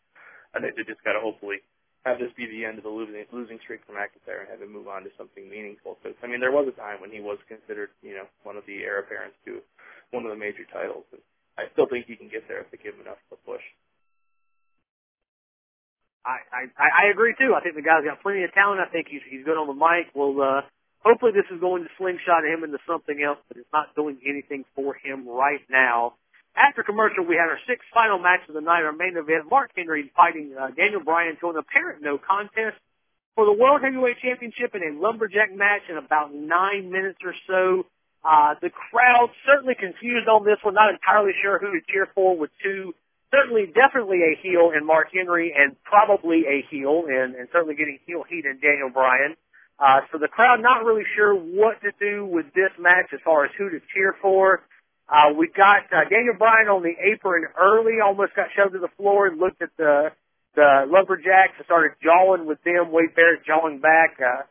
[0.55, 1.59] I think they just got to hopefully
[2.07, 4.71] have this be the end of the losing losing streak for McIntyre and have him
[4.71, 5.99] move on to something meaningful.
[5.99, 8.62] Because I mean, there was a time when he was considered, you know, one of
[8.71, 9.59] the heir apparents to
[10.14, 11.05] one of the major titles.
[11.11, 11.25] And
[11.59, 13.64] I still think he can get there if they give him enough of a push.
[16.25, 17.55] I, I I agree too.
[17.55, 18.81] I think the guy's got plenty of talent.
[18.81, 20.12] I think he's he's good on the mic.
[20.14, 20.62] We'll uh,
[21.05, 24.64] Hopefully this is going to slingshot him into something else, but it's not doing anything
[24.75, 26.14] for him right now.
[26.57, 29.47] After commercial, we had our sixth final match of the night, our main event.
[29.49, 32.77] Mark Henry fighting uh, Daniel Bryan to an apparent no contest
[33.37, 37.87] for the World Heavyweight Championship in a lumberjack match in about nine minutes or so.
[38.25, 42.37] Uh, the crowd certainly confused on this one, not entirely sure who to cheer for
[42.37, 42.93] with two,
[43.31, 47.99] certainly definitely a heel in Mark Henry and probably a heel and, and certainly getting
[48.07, 49.37] heel heat in Daniel Bryan.
[49.79, 53.45] Uh, so the crowd not really sure what to do with this match as far
[53.45, 54.62] as who to cheer for.
[55.09, 58.93] Uh, we got uh, Daniel Bryan on the apron early, almost got shoved to the
[58.97, 60.11] floor and looked at the
[60.55, 62.91] the lumberjacks and started jawing with them.
[62.91, 64.18] Wade Barrett jawing back.
[64.18, 64.43] Uh,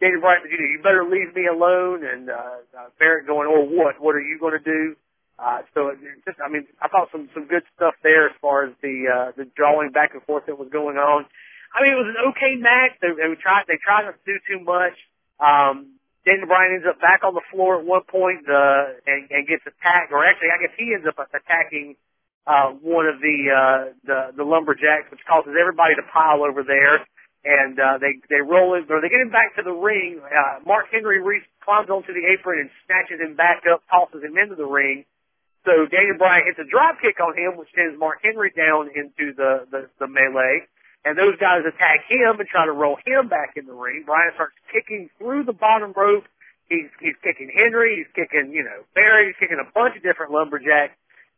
[0.00, 3.66] Daniel Bryan "You know, you better leave me alone." And uh, uh, Barrett going, "Oh,
[3.66, 4.00] what?
[4.00, 4.96] What are you going to do?"
[5.38, 5.92] Uh, so
[6.24, 9.32] just, I mean, I thought some some good stuff there as far as the uh,
[9.36, 11.26] the jawing back and forth that was going on.
[11.74, 12.96] I mean, it was an okay match.
[13.02, 14.96] They, they tried they tried not to do too much.
[15.38, 19.46] Um, Daniel Bryan ends up back on the floor at one point uh, and, and
[19.46, 21.94] gets attacked, or actually, I guess he ends up attacking
[22.50, 27.06] uh, one of the, uh, the, the lumberjacks, which causes everybody to pile over there.
[27.46, 30.18] And, uh, they, they roll in, or they get him back to the ring.
[30.18, 34.34] Uh, Mark Henry re- climbs onto the apron and snatches him back up, tosses him
[34.34, 35.06] into the ring.
[35.66, 39.34] So Daniel Bryan hits a drop kick on him, which sends Mark Henry down into
[39.34, 40.62] the, the, the melee.
[41.04, 44.04] And those guys attack him and try to roll him back in the ring.
[44.06, 46.24] Bryan starts kicking through the bottom rope.
[46.70, 47.98] He's, he's kicking Henry.
[47.98, 49.34] He's kicking, you know, Barrett.
[49.34, 50.94] He's kicking a bunch of different lumberjacks.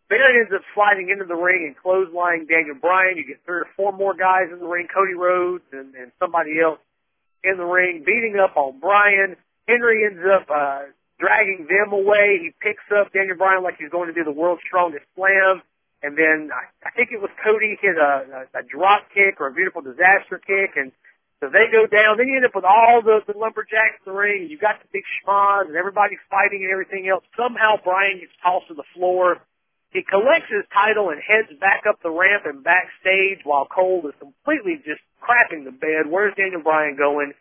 [0.09, 3.17] Barrett ends up sliding into the ring and clotheslining Daniel Bryan.
[3.17, 6.61] You get three or four more guys in the ring, Cody Rhodes and, and somebody
[6.61, 6.81] else
[7.45, 9.37] in the ring, beating up on Bryan.
[9.69, 12.39] Henry ends up uh, dragging them away.
[12.41, 15.63] He picks up Daniel Bryan like he's going to do the world's strongest slam.
[16.03, 19.51] And then I, I think it was Cody hit a, a, a drop kick or
[19.51, 20.95] a beautiful disaster kick, and
[21.43, 22.19] so they go down.
[22.19, 24.47] Then you end up with all the, the lumberjacks in the ring.
[24.51, 27.23] You got the big schmaz and everybody's fighting and everything else.
[27.39, 29.39] Somehow Bryan gets tossed to the floor.
[29.91, 34.15] He collects his title and heads back up the ramp and backstage while Cole is
[34.19, 36.11] completely just crapping the bed.
[36.11, 37.33] Where's Daniel Bryan going?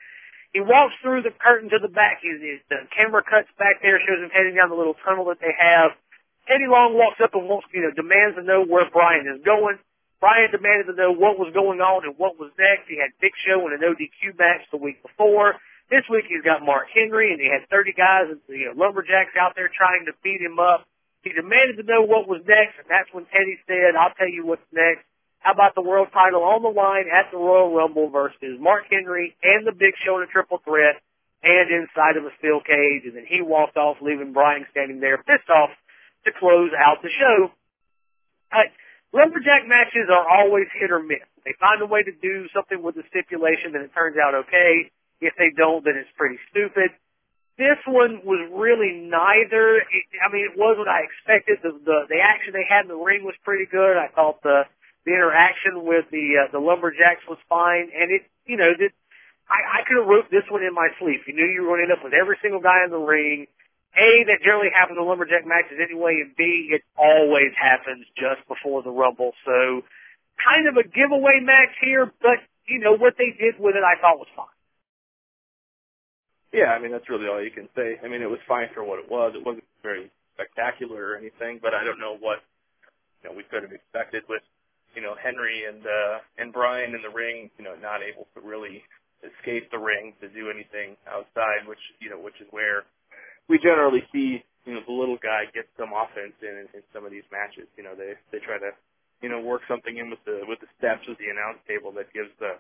[0.58, 2.26] He walks through the curtain to the back.
[2.26, 5.38] He's, he's, the camera cuts back there, shows him heading down the little tunnel that
[5.38, 5.94] they have.
[6.50, 9.78] Teddy Long walks up and wants, you know, demands to know where Bryan is going.
[10.18, 12.90] Bryan demanded to know what was going on and what was next.
[12.90, 15.62] He had Big Show in an ODQ match the week before.
[15.94, 19.54] This week he's got Mark Henry and he had 30 guys, you know, lumberjacks out
[19.54, 20.90] there trying to beat him up.
[21.22, 24.42] He demanded to know what was next, and that's when Teddy said, I'll tell you
[24.42, 25.06] what's next.
[25.48, 29.34] How about the world title on the line at the Royal Rumble versus Mark Henry
[29.42, 31.00] and the Big Show in a triple threat
[31.42, 33.08] and inside of a steel cage?
[33.08, 35.70] And then he walked off, leaving Bryan standing there pissed off
[36.26, 37.48] to close out the show.
[38.52, 38.68] Uh,
[39.14, 41.24] lumberjack matches are always hit or miss.
[41.46, 44.92] They find a way to do something with the stipulation, then it turns out okay.
[45.22, 46.92] If they don't, then it's pretty stupid.
[47.58, 49.80] This one was really neither.
[49.80, 51.64] It, I mean, it was what I expected.
[51.64, 53.96] The, the the action they had in the ring was pretty good.
[53.96, 54.68] I thought the
[55.08, 58.92] the interaction with the uh, the lumberjacks was fine, and it you know that
[59.48, 61.24] I, I could have wrote this one in my sleep.
[61.26, 63.48] You knew you were going to end up with every single guy in the ring.
[63.98, 68.84] A, that generally happens in lumberjack matches anyway, and B, it always happens just before
[68.84, 69.32] the Rumble.
[69.42, 69.82] So,
[70.38, 72.38] kind of a giveaway match here, but,
[72.68, 74.54] you know, what they did with it I thought was fine.
[76.54, 77.98] Yeah, I mean, that's really all you can say.
[78.04, 79.34] I mean, it was fine for what it was.
[79.34, 82.46] It wasn't very spectacular or anything, but I don't know what,
[83.24, 84.44] you know, we could have expected with,
[84.96, 88.40] you know, Henry and, uh, and Bryan in the ring, you know, not able to
[88.42, 88.84] really
[89.26, 92.84] escape the ring to do anything outside, which, you know, which is where,
[93.48, 97.12] we generally see you know the little guy get some offense in in some of
[97.12, 97.66] these matches.
[97.80, 98.76] You know they they try to
[99.24, 102.12] you know work something in with the with the steps of the announce table that
[102.12, 102.60] gives the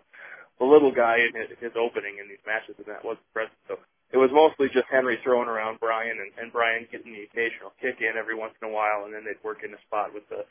[0.57, 3.59] the little guy in his, his opening in these matches, and that was present.
[3.67, 3.77] So
[4.09, 7.99] it was mostly just Henry throwing around Bryan and, and Bryan getting the occasional kick
[7.99, 10.47] in every once in a while, and then they'd work in a spot with the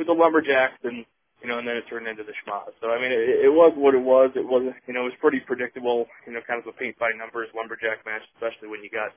[0.00, 1.04] with the lumberjacks and
[1.44, 2.72] you know, and then it turned into the schmaz.
[2.80, 4.32] So I mean, it, it was what it was.
[4.36, 6.08] It was, you know, it was pretty predictable.
[6.28, 9.12] You know, kind of a paint by numbers lumberjack match, especially when you got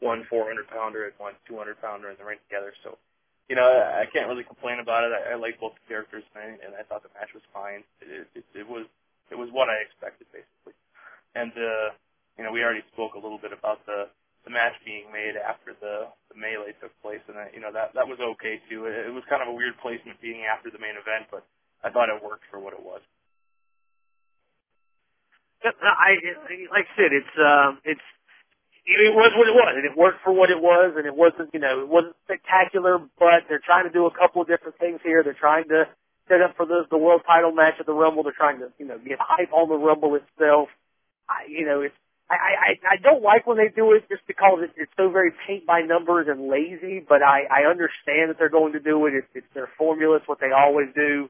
[0.00, 2.76] one 400 pounder and one 200 pounder in the ring together.
[2.84, 3.00] So,
[3.48, 5.12] you know, I, I can't really complain about it.
[5.16, 7.84] I, I like both the characters, and, and I thought the match was fine.
[8.04, 8.84] It, it, it was
[9.32, 10.76] it was what I expected basically.
[11.36, 11.88] And uh,
[12.36, 14.12] you know, we already spoke a little bit about the
[14.44, 17.94] the match being made after the the melee took place, and that, you know that
[17.94, 18.86] that was okay too.
[18.86, 21.44] It, it was kind of a weird placement being after the main event, but
[21.84, 23.02] I thought it worked for what it was.
[25.64, 26.18] I
[26.72, 28.02] like I said, it's um, it's
[28.86, 31.50] it was what it was, and it worked for what it was, and it wasn't,
[31.54, 35.00] you know, it wasn't spectacular, but they're trying to do a couple of different things
[35.04, 35.22] here.
[35.22, 35.86] They're trying to
[36.28, 38.22] set up for the the world title match at the Rumble.
[38.22, 40.68] They're trying to, you know, get hype on the Rumble itself.
[41.28, 41.94] I, you know, it's
[42.32, 45.32] I, I I don't like when they do it just because it, it's so very
[45.46, 47.04] paint by numbers and lazy.
[47.04, 49.14] But I I understand that they're going to do it.
[49.14, 50.16] It's, it's their formula.
[50.16, 51.28] It's what they always do.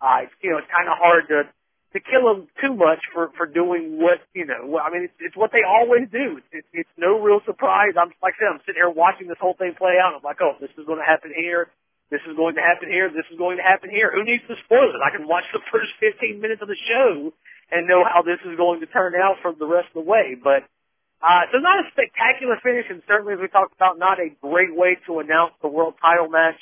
[0.00, 1.48] Uh, it's, you know, it's kind of hard to
[1.94, 4.78] to kill them too much for for doing what you know.
[4.78, 6.40] I mean, it's, it's what they always do.
[6.52, 7.94] It's, it's no real surprise.
[7.98, 10.14] I'm like I said, I'm sitting here watching this whole thing play out.
[10.14, 11.70] I'm like, oh, this is going to happen here.
[12.10, 13.08] This is going to happen here.
[13.08, 14.12] This is going to happen here.
[14.12, 15.00] Who needs to spoil it?
[15.00, 17.32] I can watch the first 15 minutes of the show
[17.70, 20.36] and know how this is going to turn out from the rest of the way.
[20.42, 20.64] But
[21.22, 24.74] uh, so not a spectacular finish, and certainly as we talked about, not a great
[24.74, 26.60] way to announce the world title match.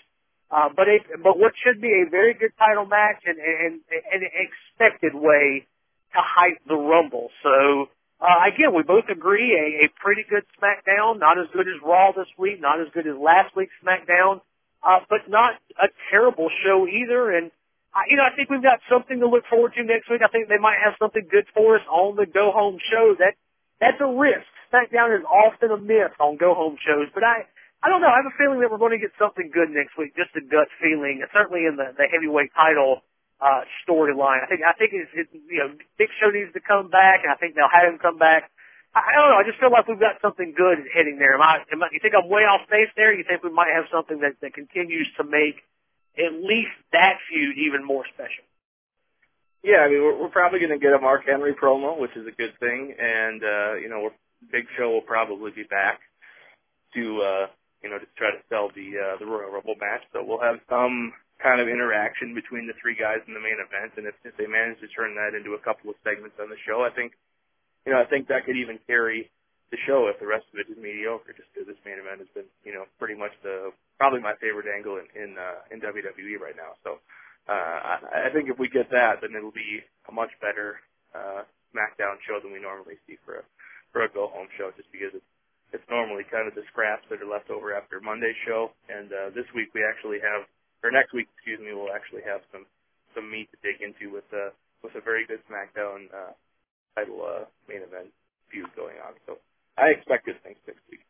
[0.50, 4.22] Uh, but a, but what should be a very good title match and, and, and
[4.22, 5.66] an expected way
[6.12, 7.30] to hype the Rumble.
[7.42, 7.88] So,
[8.20, 12.12] uh, again, we both agree a, a pretty good SmackDown, not as good as Raw
[12.12, 14.42] this week, not as good as last week's SmackDown,
[14.82, 17.30] uh, but not a terrible show either.
[17.30, 17.50] And,
[17.94, 20.24] uh, you know, I think we've got something to look forward to next week.
[20.24, 23.14] I think they might have something good for us on the go home show.
[23.20, 23.36] That,
[23.80, 24.48] that's a risk.
[24.72, 27.44] SmackDown is often a myth on go home shows, but I,
[27.84, 28.08] I don't know.
[28.08, 30.16] I have a feeling that we're going to get something good next week.
[30.16, 33.04] Just a gut feeling, certainly in the the heavyweight title
[33.42, 34.40] uh, storyline.
[34.40, 37.28] I think I think it's, it's you know Big Show needs to come back, and
[37.28, 38.48] I think they'll have him come back.
[38.94, 39.40] I, I don't know.
[39.42, 41.34] I just feel like we've got something good heading there.
[41.34, 41.92] Am I, am I?
[41.92, 43.12] You think I'm way off base there?
[43.12, 45.60] You think we might have something that that continues to make
[46.18, 48.44] at least that feud even more special?
[49.62, 52.26] Yeah, I mean, we're, we're probably going to get a Mark Henry promo, which is
[52.26, 54.16] a good thing, and uh, you know, we're,
[54.50, 56.00] Big Show will probably be back
[56.94, 57.46] to uh,
[57.82, 60.02] you know to try to sell the uh, the Royal Rumble match.
[60.12, 63.98] So we'll have some kind of interaction between the three guys in the main event,
[63.98, 66.58] and if, if they manage to turn that into a couple of segments on the
[66.66, 67.14] show, I think
[67.86, 69.30] you know I think that could even carry
[69.70, 71.34] the show if the rest of it is mediocre.
[71.34, 74.66] Just because this main event has been you know pretty much the probably my favorite
[74.66, 76.74] angle in in, uh, in WWE right now.
[76.82, 76.98] So
[77.46, 79.78] uh, I, I think if we get that, then it'll be
[80.10, 80.82] a much better
[81.14, 83.44] uh, SmackDown show than we normally see for a
[83.94, 85.30] for a go home show, just because it's
[85.70, 88.74] it's normally kind of the scraps that are left over after Monday's show.
[88.90, 90.50] And uh, this week we actually have,
[90.82, 92.66] or next week, excuse me, we'll actually have some
[93.14, 94.50] some meat to dig into with uh,
[94.82, 96.34] with a very good SmackDown uh,
[96.98, 98.10] title uh, main event
[98.50, 99.14] feud going on.
[99.30, 99.38] So
[99.78, 101.06] I expect good things next week.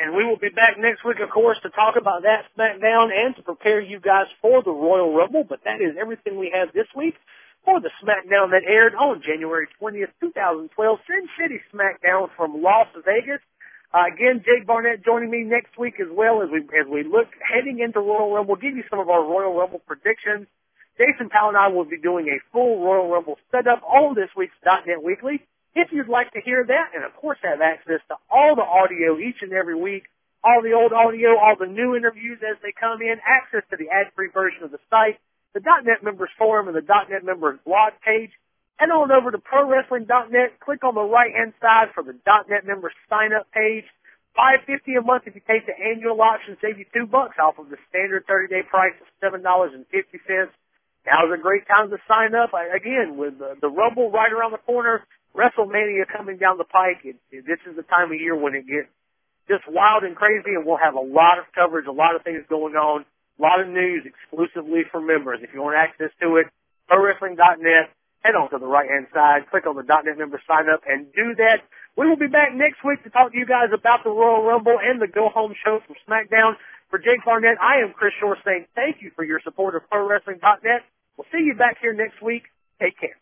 [0.00, 3.36] And we will be back next week, of course, to talk about that SmackDown and
[3.36, 5.44] to prepare you guys for the Royal Rumble.
[5.44, 7.16] But that is everything we have this week
[7.66, 13.44] for the SmackDown that aired on January 20th, 2012, Sin City SmackDown from Las Vegas.
[13.92, 17.28] Uh, again, Jake Barnett joining me next week as well as we as we look
[17.44, 18.56] heading into Royal Rumble.
[18.56, 20.46] Give you some of our Royal Rumble predictions.
[20.96, 24.54] Jason Powell and I will be doing a full Royal Rumble setup on this week's
[24.64, 25.44] .NET Weekly.
[25.74, 29.18] If you'd like to hear that, and of course have access to all the audio
[29.18, 30.04] each and every week,
[30.42, 33.88] all the old audio, all the new interviews as they come in, access to the
[33.88, 35.18] ad-free version of the site,
[35.54, 38.30] the .NET Members Forum and the .NET Members blog page,
[38.76, 43.46] head on over to ProWrestling.net, click on the right-hand side for the .NET Members sign-up
[43.52, 43.84] page.
[44.34, 47.58] Five fifty a month if you take the annual option, save you two bucks off
[47.58, 50.54] of the standard thirty day price of seven dollars and fifty cents.
[51.04, 52.50] Now's a great time to sign up.
[52.54, 55.02] Again, with the, the Rumble right around the corner,
[55.34, 58.66] WrestleMania coming down the pike, it, it, this is the time of year when it
[58.66, 58.88] gets
[59.48, 62.42] just wild and crazy, and we'll have a lot of coverage, a lot of things
[62.48, 63.04] going on,
[63.38, 65.40] a lot of news exclusively for members.
[65.42, 66.46] If you want access to it,
[66.90, 67.90] ProWrestling.net,
[68.22, 71.34] head on to the right-hand side, click on the .net member sign up, and do
[71.38, 71.62] that.
[71.96, 74.78] We will be back next week to talk to you guys about the Royal Rumble
[74.82, 76.54] and the Go Home show from SmackDown.
[76.90, 80.82] For Jake Barnett, I am Chris Shore saying thank you for your support of ProWrestling.net.
[81.16, 82.44] We'll see you back here next week.
[82.80, 83.18] Take care.